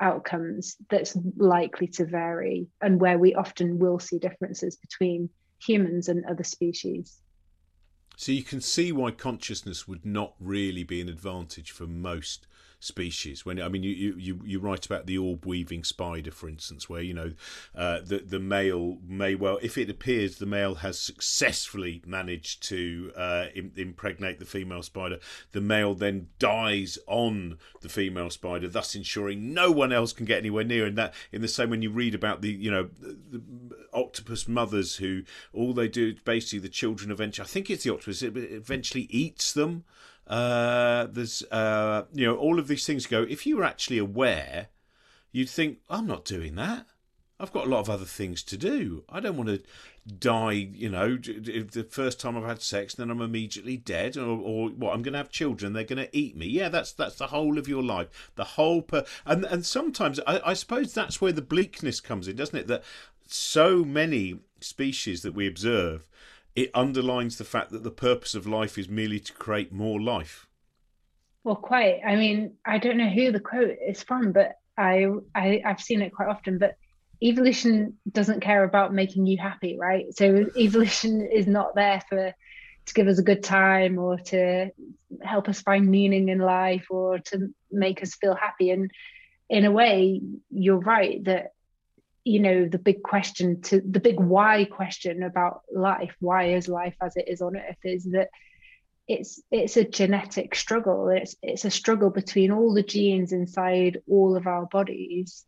outcomes 0.00 0.76
that's 0.90 1.16
likely 1.36 1.86
to 1.88 2.04
vary 2.04 2.68
and 2.80 3.00
where 3.00 3.18
we 3.18 3.34
often 3.34 3.78
will 3.78 3.98
see 3.98 4.18
differences 4.18 4.76
between 4.76 5.30
humans 5.60 6.08
and 6.08 6.24
other 6.24 6.44
species. 6.44 7.18
So 8.16 8.32
you 8.32 8.42
can 8.42 8.60
see 8.60 8.90
why 8.90 9.12
consciousness 9.12 9.86
would 9.86 10.04
not 10.04 10.34
really 10.40 10.82
be 10.82 11.00
an 11.00 11.08
advantage 11.08 11.70
for 11.70 11.86
most 11.86 12.46
species. 12.80 13.44
When 13.44 13.60
I 13.60 13.68
mean, 13.68 13.82
you 13.82 14.14
you 14.16 14.40
you 14.44 14.60
write 14.60 14.86
about 14.86 15.06
the 15.06 15.18
orb 15.18 15.44
weaving 15.46 15.84
spider, 15.84 16.30
for 16.30 16.48
instance, 16.48 16.88
where 16.88 17.02
you 17.02 17.14
know 17.14 17.32
uh, 17.74 18.00
the 18.04 18.18
the 18.18 18.38
male 18.38 18.98
may 19.06 19.34
well, 19.34 19.58
if 19.62 19.76
it 19.76 19.90
appears 19.90 20.36
the 20.36 20.46
male 20.46 20.76
has 20.76 20.98
successfully 20.98 22.02
managed 22.06 22.62
to 22.68 23.12
uh, 23.16 23.46
impregnate 23.76 24.38
the 24.38 24.44
female 24.44 24.82
spider, 24.82 25.18
the 25.52 25.60
male 25.60 25.94
then 25.94 26.28
dies 26.38 26.98
on 27.06 27.58
the 27.80 27.88
female 27.88 28.30
spider, 28.30 28.68
thus 28.68 28.94
ensuring 28.94 29.52
no 29.52 29.70
one 29.70 29.92
else 29.92 30.12
can 30.12 30.26
get 30.26 30.38
anywhere 30.38 30.64
near. 30.64 30.86
And 30.86 30.96
that, 30.98 31.14
in 31.32 31.42
the 31.42 31.48
same 31.48 31.70
when 31.70 31.82
you 31.82 31.90
read 31.90 32.14
about 32.14 32.42
the 32.42 32.50
you 32.50 32.70
know 32.70 32.88
the 33.00 33.42
octopus 33.92 34.46
mothers 34.46 34.96
who 34.96 35.22
all 35.52 35.72
they 35.72 35.88
do 35.88 36.14
basically 36.24 36.60
the 36.60 36.68
children 36.68 37.10
eventually, 37.10 37.44
I 37.44 37.48
think 37.48 37.70
it's 37.70 37.84
the 37.84 37.92
octopus, 37.92 38.22
it 38.22 38.36
eventually 38.36 39.06
eats 39.10 39.52
them. 39.52 39.84
Uh, 40.28 41.06
there's 41.10 41.42
uh, 41.50 42.04
you 42.12 42.26
know 42.26 42.36
all 42.36 42.58
of 42.58 42.68
these 42.68 42.86
things 42.86 43.06
go. 43.06 43.22
If 43.28 43.46
you 43.46 43.56
were 43.56 43.64
actually 43.64 43.98
aware, 43.98 44.68
you'd 45.32 45.48
think 45.48 45.78
I'm 45.88 46.06
not 46.06 46.24
doing 46.24 46.54
that. 46.56 46.86
I've 47.40 47.52
got 47.52 47.66
a 47.66 47.70
lot 47.70 47.80
of 47.80 47.88
other 47.88 48.04
things 48.04 48.42
to 48.44 48.56
do. 48.56 49.04
I 49.08 49.20
don't 49.20 49.36
want 49.36 49.48
to 49.48 49.62
die, 50.08 50.52
you 50.74 50.88
know, 50.88 51.16
the 51.16 51.86
first 51.88 52.18
time 52.18 52.36
I've 52.36 52.44
had 52.44 52.62
sex, 52.62 52.94
then 52.94 53.10
I'm 53.10 53.20
immediately 53.20 53.76
dead, 53.76 54.16
or, 54.16 54.38
or 54.38 54.70
what? 54.70 54.92
I'm 54.92 55.02
going 55.02 55.12
to 55.12 55.18
have 55.18 55.30
children, 55.30 55.72
they're 55.72 55.84
going 55.84 56.04
to 56.04 56.16
eat 56.16 56.36
me. 56.36 56.46
Yeah, 56.46 56.68
that's 56.68 56.92
that's 56.92 57.14
the 57.16 57.28
whole 57.28 57.58
of 57.58 57.68
your 57.68 57.82
life, 57.82 58.32
the 58.34 58.44
whole 58.44 58.82
per. 58.82 59.04
And 59.24 59.44
and 59.44 59.64
sometimes 59.64 60.18
I, 60.26 60.40
I 60.46 60.54
suppose 60.54 60.92
that's 60.92 61.20
where 61.20 61.32
the 61.32 61.42
bleakness 61.42 62.00
comes 62.00 62.26
in, 62.26 62.36
doesn't 62.36 62.58
it? 62.58 62.66
That 62.66 62.82
so 63.26 63.84
many 63.84 64.40
species 64.60 65.22
that 65.22 65.34
we 65.34 65.46
observe 65.46 66.06
it 66.58 66.70
underlines 66.74 67.38
the 67.38 67.44
fact 67.44 67.70
that 67.70 67.84
the 67.84 67.90
purpose 67.90 68.34
of 68.34 68.44
life 68.44 68.76
is 68.78 68.88
merely 68.88 69.20
to 69.20 69.32
create 69.32 69.72
more 69.72 70.00
life. 70.00 70.48
Well, 71.44 71.54
quite. 71.54 72.00
I 72.04 72.16
mean, 72.16 72.56
I 72.66 72.78
don't 72.78 72.96
know 72.96 73.08
who 73.08 73.30
the 73.30 73.38
quote 73.38 73.76
is 73.86 74.02
from, 74.02 74.32
but 74.32 74.56
I, 74.76 75.06
I 75.36 75.62
I've 75.64 75.80
seen 75.80 76.02
it 76.02 76.12
quite 76.12 76.28
often. 76.28 76.58
But 76.58 76.76
evolution 77.22 77.96
doesn't 78.10 78.40
care 78.40 78.64
about 78.64 78.92
making 78.92 79.26
you 79.26 79.38
happy, 79.38 79.78
right? 79.78 80.06
So 80.16 80.46
evolution 80.56 81.28
is 81.32 81.46
not 81.46 81.76
there 81.76 82.02
for 82.08 82.34
to 82.86 82.94
give 82.94 83.06
us 83.06 83.20
a 83.20 83.22
good 83.30 83.44
time 83.44 83.96
or 83.96 84.18
to 84.18 84.70
help 85.22 85.48
us 85.48 85.60
find 85.60 85.86
meaning 85.86 86.28
in 86.28 86.40
life 86.40 86.86
or 86.90 87.20
to 87.20 87.54
make 87.70 88.02
us 88.02 88.16
feel 88.16 88.34
happy. 88.34 88.70
And 88.70 88.90
in 89.48 89.64
a 89.64 89.70
way, 89.70 90.20
you're 90.50 90.80
right 90.80 91.22
that 91.24 91.52
you 92.24 92.40
know 92.40 92.66
the 92.66 92.78
big 92.78 93.02
question 93.02 93.60
to 93.62 93.80
the 93.80 94.00
big 94.00 94.20
why 94.20 94.64
question 94.64 95.22
about 95.22 95.62
life 95.72 96.14
why 96.20 96.54
is 96.54 96.68
life 96.68 96.96
as 97.00 97.16
it 97.16 97.26
is 97.28 97.40
on 97.40 97.56
earth 97.56 97.78
is 97.84 98.04
that 98.04 98.28
it's 99.08 99.42
it's 99.50 99.76
a 99.78 99.84
genetic 99.84 100.54
struggle. 100.54 101.08
It's 101.08 101.34
it's 101.42 101.64
a 101.64 101.70
struggle 101.70 102.10
between 102.10 102.52
all 102.52 102.74
the 102.74 102.82
genes 102.82 103.32
inside 103.32 104.02
all 104.06 104.36
of 104.36 104.46
our 104.46 104.66
bodies 104.66 105.44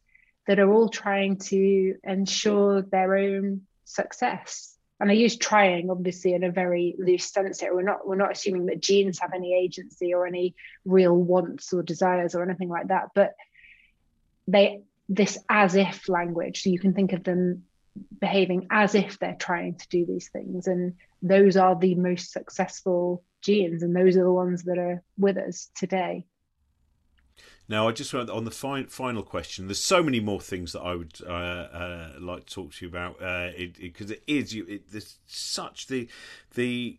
that 0.46 0.58
are 0.58 0.72
all 0.72 0.88
trying 0.88 1.36
to 1.36 1.94
ensure 2.02 2.82
their 2.82 3.16
own 3.16 3.62
success. 3.84 4.74
And 4.98 5.10
i 5.10 5.14
use 5.14 5.36
trying 5.36 5.90
obviously 5.90 6.34
in 6.34 6.44
a 6.44 6.50
very 6.50 6.94
loose 6.98 7.30
sense 7.30 7.60
here. 7.60 7.74
We're 7.74 7.82
not 7.82 8.06
we're 8.06 8.16
not 8.16 8.32
assuming 8.32 8.66
that 8.66 8.82
genes 8.82 9.18
have 9.18 9.34
any 9.34 9.54
agency 9.54 10.14
or 10.14 10.26
any 10.26 10.54
real 10.86 11.14
wants 11.14 11.72
or 11.72 11.82
desires 11.82 12.34
or 12.34 12.42
anything 12.42 12.70
like 12.70 12.88
that 12.88 13.08
but 13.14 13.32
they 14.48 14.82
this 15.10 15.36
as 15.48 15.74
if 15.74 16.08
language. 16.08 16.62
So 16.62 16.70
you 16.70 16.78
can 16.78 16.94
think 16.94 17.12
of 17.12 17.24
them 17.24 17.64
behaving 18.20 18.68
as 18.70 18.94
if 18.94 19.18
they're 19.18 19.36
trying 19.38 19.74
to 19.74 19.88
do 19.88 20.06
these 20.06 20.30
things. 20.30 20.68
And 20.68 20.94
those 21.20 21.56
are 21.56 21.76
the 21.76 21.96
most 21.96 22.32
successful 22.32 23.24
genes, 23.42 23.82
and 23.82 23.94
those 23.94 24.16
are 24.16 24.24
the 24.24 24.32
ones 24.32 24.62
that 24.64 24.78
are 24.78 25.02
with 25.18 25.36
us 25.36 25.70
today. 25.74 26.24
Now, 27.68 27.88
I 27.88 27.92
just 27.92 28.12
want 28.12 28.30
on 28.30 28.44
the 28.44 28.50
fi- 28.50 28.84
final 28.84 29.22
question. 29.22 29.66
There's 29.66 29.82
so 29.82 30.02
many 30.02 30.20
more 30.20 30.40
things 30.40 30.72
that 30.72 30.80
I 30.80 30.94
would 30.94 31.18
uh, 31.24 31.32
uh, 31.32 32.12
like 32.18 32.46
to 32.46 32.54
talk 32.54 32.74
to 32.74 32.84
you 32.84 32.88
about 32.88 33.18
because 33.18 33.52
uh, 33.54 33.54
it, 33.56 33.78
it, 33.78 34.10
it 34.10 34.22
is 34.26 34.54
you. 34.54 34.66
It, 34.68 34.90
there's 34.90 35.18
such 35.26 35.86
the 35.86 36.08
the 36.54 36.98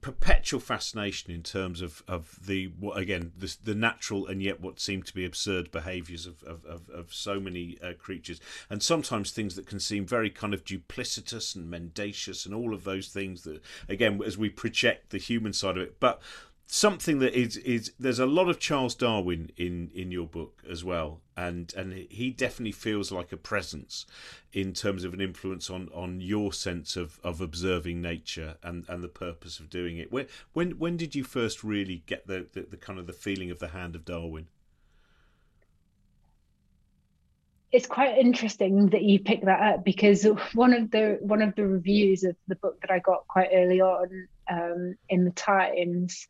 perpetual 0.00 0.60
fascination 0.60 1.32
in 1.32 1.42
terms 1.42 1.82
of, 1.82 2.02
of 2.06 2.38
the 2.46 2.70
again 2.94 3.32
the, 3.36 3.56
the 3.64 3.74
natural 3.74 4.26
and 4.26 4.40
yet 4.40 4.60
what 4.60 4.78
seem 4.78 5.02
to 5.02 5.12
be 5.12 5.24
absurd 5.24 5.72
behaviours 5.72 6.26
of, 6.26 6.42
of, 6.44 6.64
of, 6.64 6.88
of, 6.90 7.12
so 7.12 7.40
many 7.40 7.76
uh, 7.82 7.92
creatures. 7.98 8.40
And 8.70 8.82
sometimes 8.82 9.30
things 9.30 9.56
that 9.56 9.66
can 9.66 9.80
seem 9.80 10.06
very 10.06 10.30
kind 10.30 10.54
of 10.54 10.64
duplicitous 10.64 11.56
and 11.56 11.68
mendacious 11.68 12.46
and 12.46 12.54
all 12.54 12.72
of 12.72 12.84
those 12.84 13.08
things 13.08 13.42
that 13.42 13.62
again 13.88 14.20
as 14.24 14.38
we 14.38 14.48
project 14.48 15.10
the 15.10 15.18
human 15.18 15.52
side 15.52 15.76
of 15.76 15.82
it. 15.82 15.98
But 15.98 16.22
something 16.66 17.18
that 17.18 17.34
is 17.34 17.56
is 17.58 17.92
there's 17.98 18.18
a 18.18 18.26
lot 18.26 18.48
of 18.48 18.58
Charles 18.58 18.94
Darwin 18.94 19.50
in 19.56 19.90
in 19.94 20.10
your 20.10 20.26
book 20.26 20.62
as 20.68 20.82
well 20.82 21.20
and 21.36 21.72
and 21.74 21.92
he 22.10 22.30
definitely 22.30 22.72
feels 22.72 23.10
like 23.10 23.32
a 23.32 23.36
presence 23.36 24.06
in 24.52 24.72
terms 24.72 25.04
of 25.04 25.12
an 25.12 25.20
influence 25.20 25.68
on 25.68 25.88
on 25.94 26.20
your 26.20 26.52
sense 26.52 26.96
of 26.96 27.18
of 27.22 27.40
observing 27.40 28.00
nature 28.00 28.56
and 28.62 28.84
and 28.88 29.02
the 29.02 29.08
purpose 29.08 29.58
of 29.58 29.68
doing 29.68 29.98
it. 29.98 30.12
When 30.12 30.26
when 30.52 30.72
when 30.72 30.96
did 30.96 31.14
you 31.14 31.24
first 31.24 31.64
really 31.64 32.02
get 32.06 32.26
the 32.26 32.46
the, 32.52 32.62
the 32.62 32.76
kind 32.76 32.98
of 32.98 33.06
the 33.06 33.12
feeling 33.12 33.50
of 33.50 33.58
the 33.58 33.68
hand 33.68 33.94
of 33.94 34.04
Darwin 34.04 34.46
it's 37.74 37.88
quite 37.88 38.18
interesting 38.18 38.90
that 38.90 39.02
you 39.02 39.18
pick 39.18 39.44
that 39.46 39.60
up 39.60 39.84
because 39.84 40.24
one 40.54 40.72
of 40.72 40.92
the 40.92 41.18
one 41.22 41.42
of 41.42 41.56
the 41.56 41.66
reviews 41.66 42.22
of 42.22 42.36
the 42.46 42.54
book 42.54 42.80
that 42.80 42.92
I 42.92 43.00
got 43.00 43.26
quite 43.26 43.48
early 43.52 43.80
on 43.80 44.28
um, 44.48 44.94
in 45.08 45.24
the 45.24 45.32
Times 45.32 46.28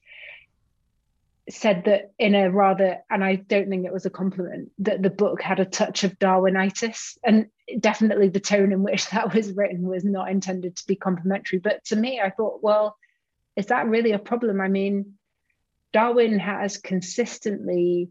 said 1.50 1.85
that 1.85 2.12
in 2.18 2.35
a 2.35 2.50
rather 2.50 3.02
and 3.11 3.22
I 3.22 3.35
don't 3.35 3.68
think 3.68 3.85
it 3.85 3.92
was 3.92 4.07
a 4.07 4.11
compliment 4.11 4.70
that 4.78 5.02
the 5.02 5.11
book 5.11 5.42
had 5.42 5.61
a 5.61 5.66
touch 5.66 6.02
of 6.02 6.18
Darwinitis. 6.18 7.18
And 7.22 7.48
definitely 7.78 8.30
the 8.30 8.40
tone 8.40 8.72
in 8.72 8.83
which 8.83 9.07
that 9.11 9.35
was 9.35 9.52
written 9.52 9.87
was 9.87 10.02
not 10.02 10.30
intended 10.30 10.76
to 10.76 10.87
be 10.87 10.96
complimentary. 10.96 11.59
But 11.59 11.85
to 11.87 11.96
me 11.96 12.22
I 12.24 12.30
thought 12.30 12.62
well 12.62 12.96
is 13.54 13.66
that 13.66 13.87
really 13.87 14.12
a 14.12 14.18
problem? 14.18 14.62
I 14.62 14.68
mean 14.68 15.18
Darwin 15.92 16.38
has 16.38 16.78
consistently 16.78 18.09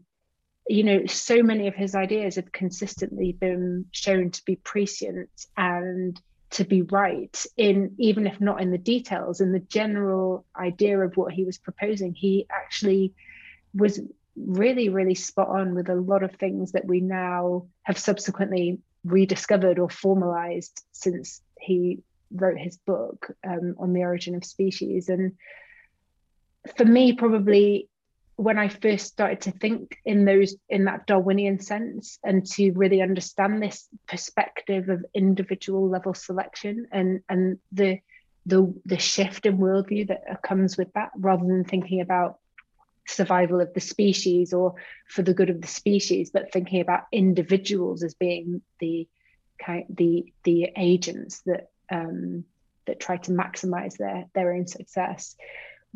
you 0.66 0.82
know, 0.82 1.06
so 1.06 1.42
many 1.42 1.68
of 1.68 1.74
his 1.74 1.94
ideas 1.94 2.36
have 2.36 2.52
consistently 2.52 3.32
been 3.32 3.86
shown 3.90 4.30
to 4.30 4.44
be 4.44 4.56
prescient 4.56 5.28
and 5.56 6.20
to 6.50 6.64
be 6.64 6.82
right 6.82 7.44
in 7.56 7.94
even 7.98 8.26
if 8.26 8.40
not 8.40 8.60
in 8.60 8.70
the 8.70 8.78
details. 8.78 9.40
In 9.40 9.52
the 9.52 9.58
general 9.58 10.46
idea 10.56 10.98
of 11.00 11.16
what 11.16 11.32
he 11.32 11.44
was 11.44 11.58
proposing 11.58 12.14
he 12.14 12.46
actually 12.50 13.12
was 13.74 14.00
really 14.36 14.88
really 14.88 15.14
spot 15.14 15.48
on 15.48 15.74
with 15.74 15.88
a 15.88 15.94
lot 15.94 16.22
of 16.22 16.34
things 16.36 16.72
that 16.72 16.86
we 16.86 17.00
now 17.00 17.66
have 17.82 17.98
subsequently 17.98 18.78
rediscovered 19.04 19.78
or 19.78 19.90
formalized 19.90 20.82
since 20.92 21.40
he 21.60 22.02
wrote 22.32 22.58
his 22.58 22.76
book 22.78 23.30
um, 23.46 23.74
on 23.78 23.92
the 23.92 24.00
origin 24.00 24.34
of 24.34 24.44
species. 24.44 25.08
And 25.08 25.32
for 26.76 26.84
me 26.84 27.12
probably 27.12 27.88
when 28.36 28.58
I 28.58 28.68
first 28.68 29.06
started 29.06 29.42
to 29.42 29.52
think 29.52 29.98
in 30.04 30.24
those 30.24 30.56
in 30.68 30.86
that 30.86 31.06
Darwinian 31.06 31.60
sense 31.60 32.18
and 32.24 32.44
to 32.52 32.72
really 32.72 33.00
understand 33.00 33.62
this 33.62 33.88
perspective 34.08 34.88
of 34.88 35.04
individual 35.14 35.88
level 35.88 36.14
selection 36.14 36.86
and 36.90 37.20
and 37.28 37.58
the 37.72 38.00
the 38.46 38.74
the 38.84 38.98
shift 38.98 39.46
in 39.46 39.58
worldview 39.58 40.08
that 40.08 40.42
comes 40.42 40.76
with 40.76 40.92
that 40.94 41.10
rather 41.16 41.46
than 41.46 41.64
thinking 41.64 42.00
about 42.00 42.38
survival 43.06 43.60
of 43.60 43.72
the 43.74 43.80
species 43.80 44.52
or 44.52 44.74
for 45.08 45.22
the 45.22 45.34
good 45.34 45.50
of 45.50 45.60
the 45.60 45.68
species 45.68 46.30
but 46.30 46.52
thinking 46.52 46.80
about 46.80 47.04
individuals 47.12 48.02
as 48.02 48.14
being 48.14 48.62
the 48.80 49.08
the 49.90 50.32
the 50.42 50.70
agents 50.76 51.40
that 51.46 51.68
um 51.90 52.44
that 52.86 53.00
try 53.00 53.16
to 53.16 53.30
maximize 53.30 53.96
their 53.96 54.24
their 54.34 54.52
own 54.52 54.66
success 54.66 55.36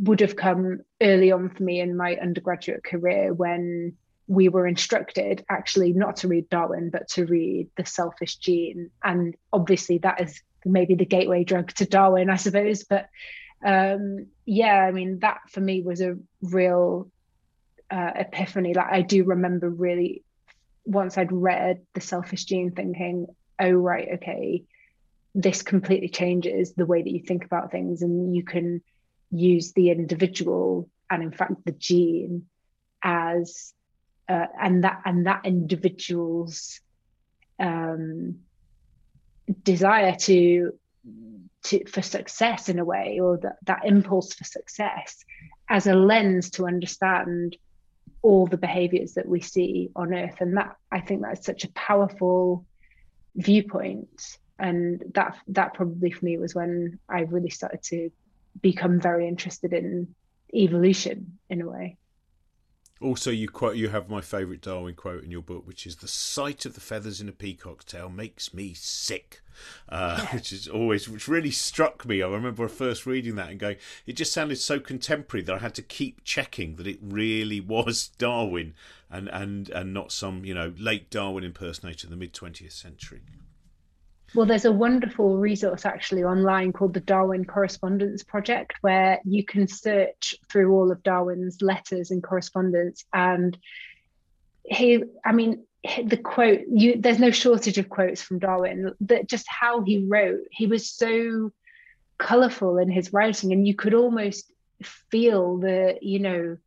would 0.03 0.21
have 0.21 0.37
come 0.37 0.81
early 1.01 1.33
on 1.33 1.51
for 1.51 1.63
me 1.63 1.81
in 1.81 1.97
my 1.97 2.17
undergraduate 2.17 2.85
career 2.85 3.33
when 3.33 3.97
we 4.27 4.49
were 4.49 4.67
instructed 4.67 5.45
actually 5.49 5.93
not 5.93 6.17
to 6.17 6.29
read 6.29 6.49
Darwin, 6.51 6.91
but 6.91 7.09
to 7.09 7.25
read 7.25 7.69
The 7.77 7.87
Selfish 7.87 8.37
Gene. 8.37 8.91
And 9.03 9.35
obviously, 9.53 9.99
that 9.99 10.21
is 10.21 10.43
maybe 10.65 10.95
the 10.95 11.07
gateway 11.07 11.45
drug 11.45 11.73
to 11.75 11.87
Darwin, 11.87 12.29
I 12.31 12.37
suppose. 12.37 12.85
But 12.85 13.09
um, 13.65 14.27
yeah, 14.45 14.85
I 14.85 14.93
mean, 14.93 15.21
that 15.21 15.39
for 15.49 15.61
me 15.61 15.81
was 15.83 16.01
a 16.01 16.19
real 16.43 17.11
uh, 17.91 18.11
epiphany. 18.17 18.75
Like, 18.75 18.93
I 18.93 19.01
do 19.01 19.25
remember 19.25 19.69
really 19.71 20.23
once 20.85 21.19
I'd 21.19 21.33
read 21.33 21.81
The 21.95 22.01
Selfish 22.01 22.45
Gene 22.45 22.71
thinking, 22.71 23.27
oh, 23.59 23.73
right, 23.73 24.09
okay, 24.15 24.65
this 25.35 25.63
completely 25.63 26.09
changes 26.09 26.73
the 26.75 26.87
way 26.87 27.03
that 27.03 27.11
you 27.11 27.23
think 27.23 27.45
about 27.45 27.71
things, 27.71 28.03
and 28.03 28.35
you 28.37 28.45
can 28.45 28.83
use 29.31 29.73
the 29.73 29.91
individual 29.91 30.89
and 31.11 31.23
in 31.23 31.33
fact 31.33 31.65
the 31.65 31.73
gene 31.73 32.47
as 33.03 33.73
uh, 34.29 34.47
and 34.61 34.85
that 34.85 35.01
and 35.05 35.27
that 35.27 35.45
individual's 35.45 36.81
um, 37.59 38.41
desire 39.63 40.15
to 40.15 40.73
to 41.65 41.85
for 41.87 42.03
success 42.03 42.69
in 42.69 42.79
a 42.79 42.85
way 42.85 43.19
or 43.21 43.39
that, 43.39 43.57
that 43.65 43.85
impulse 43.85 44.35
for 44.35 44.45
success 44.45 45.25
as 45.69 45.87
a 45.87 45.95
lens 45.95 46.51
to 46.51 46.67
understand 46.67 47.57
all 48.23 48.47
the 48.47 48.57
behaviors 48.57 49.15
that 49.15 49.27
we 49.27 49.41
see 49.41 49.91
on 49.97 50.13
earth. 50.13 50.41
And 50.41 50.57
that 50.57 50.77
i 50.93 51.01
think 51.01 51.23
that's 51.23 51.47
such 51.47 51.65
a 51.65 51.73
powerful 51.73 52.67
viewpoint. 53.35 54.39
And 54.59 55.03
that 55.15 55.39
that 55.49 55.75
probably 55.75 56.11
for 56.11 56.25
me 56.25 56.37
was 56.37 56.55
when 56.55 56.99
i 57.09 57.21
really 57.21 57.51
started 57.51 57.83
to 57.85 58.11
become 58.61 59.01
very 59.01 59.29
interested 59.29 59.73
in 59.73 60.15
evolution 60.55 61.39
in 61.49 61.61
a 61.61 61.69
way 61.69 61.97
also, 63.01 63.31
you 63.31 63.49
quote 63.49 63.77
you 63.77 63.91
have 63.91 64.09
my 64.09 64.21
favourite 64.21 64.61
Darwin 64.61 64.95
quote 64.95 65.23
in 65.23 65.31
your 65.31 65.43
book, 65.43 65.65
which 65.67 65.87
is 65.87 65.97
"the 65.97 66.09
sight 66.09 66.67
of 66.67 66.75
the 66.75 66.81
feathers 66.81 67.21
in 67.21 67.29
a 67.29 67.33
peacock's 67.33 67.85
tail 67.85 68.09
makes 68.09 68.53
me 68.53 68.75
sick," 68.75 69.41
uh, 69.89 70.27
which 70.33 70.53
is 70.53 70.67
always 70.67 71.09
which 71.09 71.29
really 71.29 71.53
struck 71.53 72.05
me. 72.05 72.23
I 72.23 72.29
remember 72.29 72.67
first 72.67 73.07
reading 73.07 73.37
that 73.37 73.51
and 73.51 73.61
going, 73.61 73.77
it 74.05 74.15
just 74.15 74.33
sounded 74.33 74.59
so 74.59 74.81
contemporary 74.81 75.45
that 75.45 75.55
I 75.55 75.59
had 75.59 75.77
to 75.77 75.83
keep 75.83 76.25
checking 76.25 76.75
that 76.75 76.89
it 76.89 76.99
really 77.01 77.61
was 77.61 78.09
Darwin 78.19 78.75
and 79.09 79.29
and 79.29 79.71
and 79.71 79.95
not 79.95 80.11
some 80.11 80.45
you 80.45 80.55
know 80.55 80.75
late 80.77 81.09
Darwin 81.09 81.45
impersonator 81.45 82.09
in 82.09 82.11
the 82.11 82.17
mid 82.17 82.35
twentieth 82.35 82.73
century. 82.73 83.23
Well, 84.35 84.45
there's 84.45 84.67
a 84.67 84.73
wonderful 84.73 85.39
resource 85.39 85.87
actually 85.87 86.23
online 86.23 86.73
called 86.73 86.93
the 86.93 87.01
Darwin 87.01 87.47
Correspondence 87.47 88.23
Project, 88.23 88.75
where 88.83 89.21
you 89.25 89.43
can 89.43 89.67
search 89.67 90.35
through 90.51 90.73
all 90.73 90.93
of 90.93 91.03
Darwin's 91.03 91.63
letters 91.63 92.11
and 92.11 92.23
correspondence. 92.23 93.05
And 93.13 93.57
he, 94.65 95.03
I 95.25 95.33
mean, 95.33 95.65
the 96.05 96.19
quote, 96.19 96.61
you, 96.71 97.01
there's 97.01 97.19
no 97.19 97.31
shortage 97.31 97.79
of 97.79 97.89
quotes 97.89 98.21
from 98.21 98.39
Darwin, 98.39 98.93
that 99.01 99.29
just 99.29 99.47
how 99.49 99.81
he 99.81 100.05
wrote, 100.07 100.41
he 100.51 100.67
was 100.67 100.91
so 100.91 101.53
colorful 102.19 102.77
in 102.77 102.91
his 102.91 103.13
writing, 103.13 103.53
and 103.53 103.67
you 103.67 103.75
could 103.75 103.95
almost 103.95 104.53
feel 104.83 105.57
the, 105.57 105.99
you 106.03 106.19
know, 106.19 106.59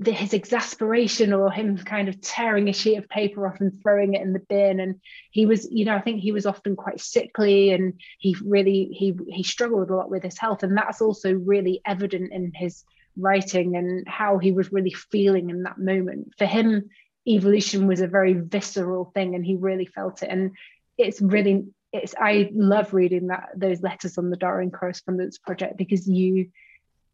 the, 0.00 0.12
his 0.12 0.32
exasperation 0.32 1.34
or 1.34 1.50
him 1.50 1.76
kind 1.76 2.08
of 2.08 2.20
tearing 2.22 2.68
a 2.68 2.72
sheet 2.72 2.96
of 2.96 3.08
paper 3.08 3.46
off 3.46 3.60
and 3.60 3.82
throwing 3.82 4.14
it 4.14 4.22
in 4.22 4.32
the 4.32 4.40
bin. 4.40 4.80
And 4.80 4.98
he 5.30 5.44
was 5.44 5.68
you 5.70 5.84
know 5.84 5.94
i 5.94 6.00
think 6.00 6.20
he 6.20 6.32
was 6.32 6.46
often 6.46 6.74
quite 6.74 7.00
sickly 7.00 7.70
and 7.70 8.00
he 8.18 8.34
really 8.42 8.88
he 8.92 9.14
he 9.28 9.42
struggled 9.42 9.90
a 9.90 9.94
lot 9.94 10.10
with 10.10 10.22
his 10.22 10.38
health. 10.38 10.62
And 10.62 10.76
that's 10.76 11.02
also 11.02 11.34
really 11.34 11.82
evident 11.84 12.32
in 12.32 12.50
his 12.54 12.82
writing 13.16 13.76
and 13.76 14.08
how 14.08 14.38
he 14.38 14.52
was 14.52 14.72
really 14.72 14.92
feeling 14.92 15.50
in 15.50 15.64
that 15.64 15.78
moment. 15.78 16.32
For 16.38 16.46
him 16.46 16.88
evolution 17.28 17.86
was 17.86 18.00
a 18.00 18.06
very 18.06 18.32
visceral 18.32 19.12
thing 19.14 19.34
and 19.34 19.44
he 19.44 19.56
really 19.56 19.84
felt 19.84 20.22
it. 20.22 20.30
And 20.30 20.52
it's 20.96 21.20
really 21.20 21.66
it's 21.92 22.14
i 22.18 22.48
love 22.54 22.94
reading 22.94 23.26
that 23.26 23.48
those 23.56 23.82
letters 23.82 24.16
on 24.16 24.30
the 24.30 24.36
darwin 24.36 24.70
correspondence 24.70 25.38
project 25.38 25.76
because 25.76 26.06
you 26.08 26.48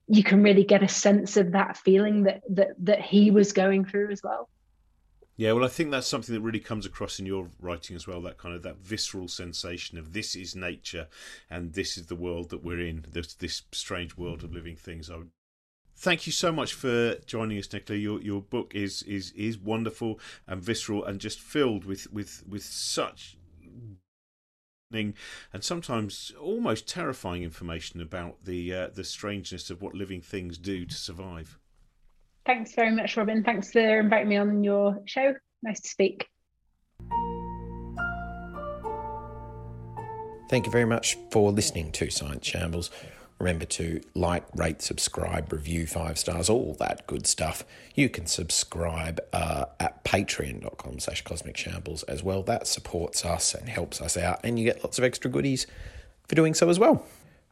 you 0.09 0.23
can 0.23 0.43
really 0.43 0.65
get 0.65 0.83
a 0.83 0.89
sense 0.89 1.37
of 1.37 1.53
that 1.53 1.77
feeling 1.77 2.25
that 2.25 2.43
that 2.49 2.71
that 2.79 3.01
he 3.01 3.31
was 3.31 3.53
going 3.53 3.85
through 3.85 4.11
as 4.11 4.23
well 4.23 4.49
yeah, 5.39 5.53
well, 5.53 5.67
I 5.67 5.69
think 5.69 5.91
that's 5.91 6.07
something 6.07 6.35
that 6.35 6.41
really 6.41 6.61
comes 6.61 6.87
across 6.87 7.19
in 7.19 7.27
your 7.27 7.51
writing 7.61 7.95
as 7.95 8.07
well. 8.07 8.23
That 8.23 8.39
kind 8.39 8.55
of 8.55 8.63
that 8.63 8.79
visceral 8.79 9.29
sensation 9.29 9.99
of 9.99 10.15
this 10.15 10.35
is 10.35 10.57
nature, 10.57 11.09
and 11.51 11.75
this 11.75 11.99
is 11.99 12.07
the 12.07 12.17
world 12.17 12.49
that 12.51 12.65
we're 12.65 12.81
in. 12.81 13.05
This 13.11 13.35
this 13.35 13.63
strange 13.71 14.17
world 14.17 14.43
of 14.43 14.55
living 14.55 14.77
things. 14.77 15.11
I 15.11 15.17
would 15.17 15.31
thank 15.95 16.27
you 16.27 16.33
so 16.33 16.51
much 16.51 16.73
for 16.73 17.17
joining 17.27 17.59
us, 17.59 17.67
Nichola. 17.67 18.01
Your 18.01 18.21
your 18.23 18.41
book 18.41 18.75
is 18.75 19.03
is 19.03 19.33
is 19.33 19.59
wonderful 19.59 20.19
and 20.47 20.63
visceral 20.63 21.05
and 21.05 21.21
just 21.21 21.39
filled 21.39 21.85
with 21.85 22.11
with 22.11 22.43
with 22.49 22.65
such 22.65 23.37
and 24.93 25.15
sometimes 25.61 26.33
almost 26.41 26.89
terrifying 26.89 27.43
information 27.43 28.01
about 28.01 28.45
the 28.45 28.73
uh, 28.73 28.89
the 28.89 29.05
strangeness 29.05 29.71
of 29.71 29.83
what 29.83 29.95
living 29.95 30.21
things 30.21 30.59
do 30.59 30.85
to 30.87 30.95
survive. 30.95 31.59
Thanks 32.45 32.75
very 32.75 32.95
much, 32.95 33.17
Robin. 33.17 33.43
Thanks 33.43 33.73
for 33.73 34.01
inviting 34.01 34.29
me 34.29 34.37
on 34.37 34.63
your 34.63 35.03
show. 35.05 35.35
Nice 35.63 35.81
to 35.81 35.89
speak. 35.89 36.29
Thank 40.49 40.67
you 40.67 40.71
very 40.71 40.85
much 40.85 41.17
for 41.31 41.51
listening 41.51 41.91
to 41.93 42.09
Science 42.09 42.47
Shambles. 42.47 42.91
Remember 43.39 43.67
to 43.67 44.01
like, 44.15 44.45
rate, 44.55 44.81
subscribe, 44.81 45.53
review 45.53 45.87
five 45.87 46.19
stars, 46.19 46.49
all 46.49 46.75
that 46.79 47.07
good 47.07 47.27
stuff. 47.27 47.65
You 47.95 48.09
can 48.09 48.27
subscribe 48.27 49.21
uh, 49.33 49.67
at 49.79 50.05
patreon.com 50.05 51.01
slash 51.01 51.23
cosmic 51.23 51.57
shambles 51.57 52.03
as 52.05 52.23
well. 52.23 52.43
That 52.43 52.67
supports 52.67 53.25
us 53.25 53.55
and 53.55 53.69
helps 53.69 54.01
us 54.01 54.17
out, 54.17 54.41
and 54.43 54.59
you 54.59 54.65
get 54.65 54.83
lots 54.83 54.99
of 54.99 55.05
extra 55.05 55.31
goodies 55.31 55.67
for 56.27 56.35
doing 56.35 56.55
so 56.55 56.71
as 56.71 56.79
well. 56.79 57.05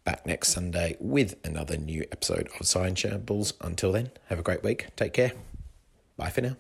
Back 0.05 0.27
next 0.27 0.49
Sunday 0.49 0.97
with 1.01 1.37
another 1.45 1.77
new 1.77 2.03
episode 2.13 2.49
of 2.59 2.67
Science 2.67 3.01
Shambles. 3.01 3.55
Until 3.61 3.93
then, 3.93 4.11
have 4.27 4.39
a 4.39 4.43
great 4.43 4.63
week. 4.63 4.89
Take 4.97 5.13
care. 5.13 5.33
Bye 6.17 6.31
for 6.31 6.41
now. 6.41 6.57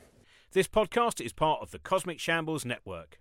This 0.53 0.69
podcast 0.69 1.21
is 1.25 1.33
part 1.33 1.61
of 1.63 1.71
the 1.71 1.79
Cosmic 1.79 2.21
Shambles 2.21 2.65
Network. 2.65 3.19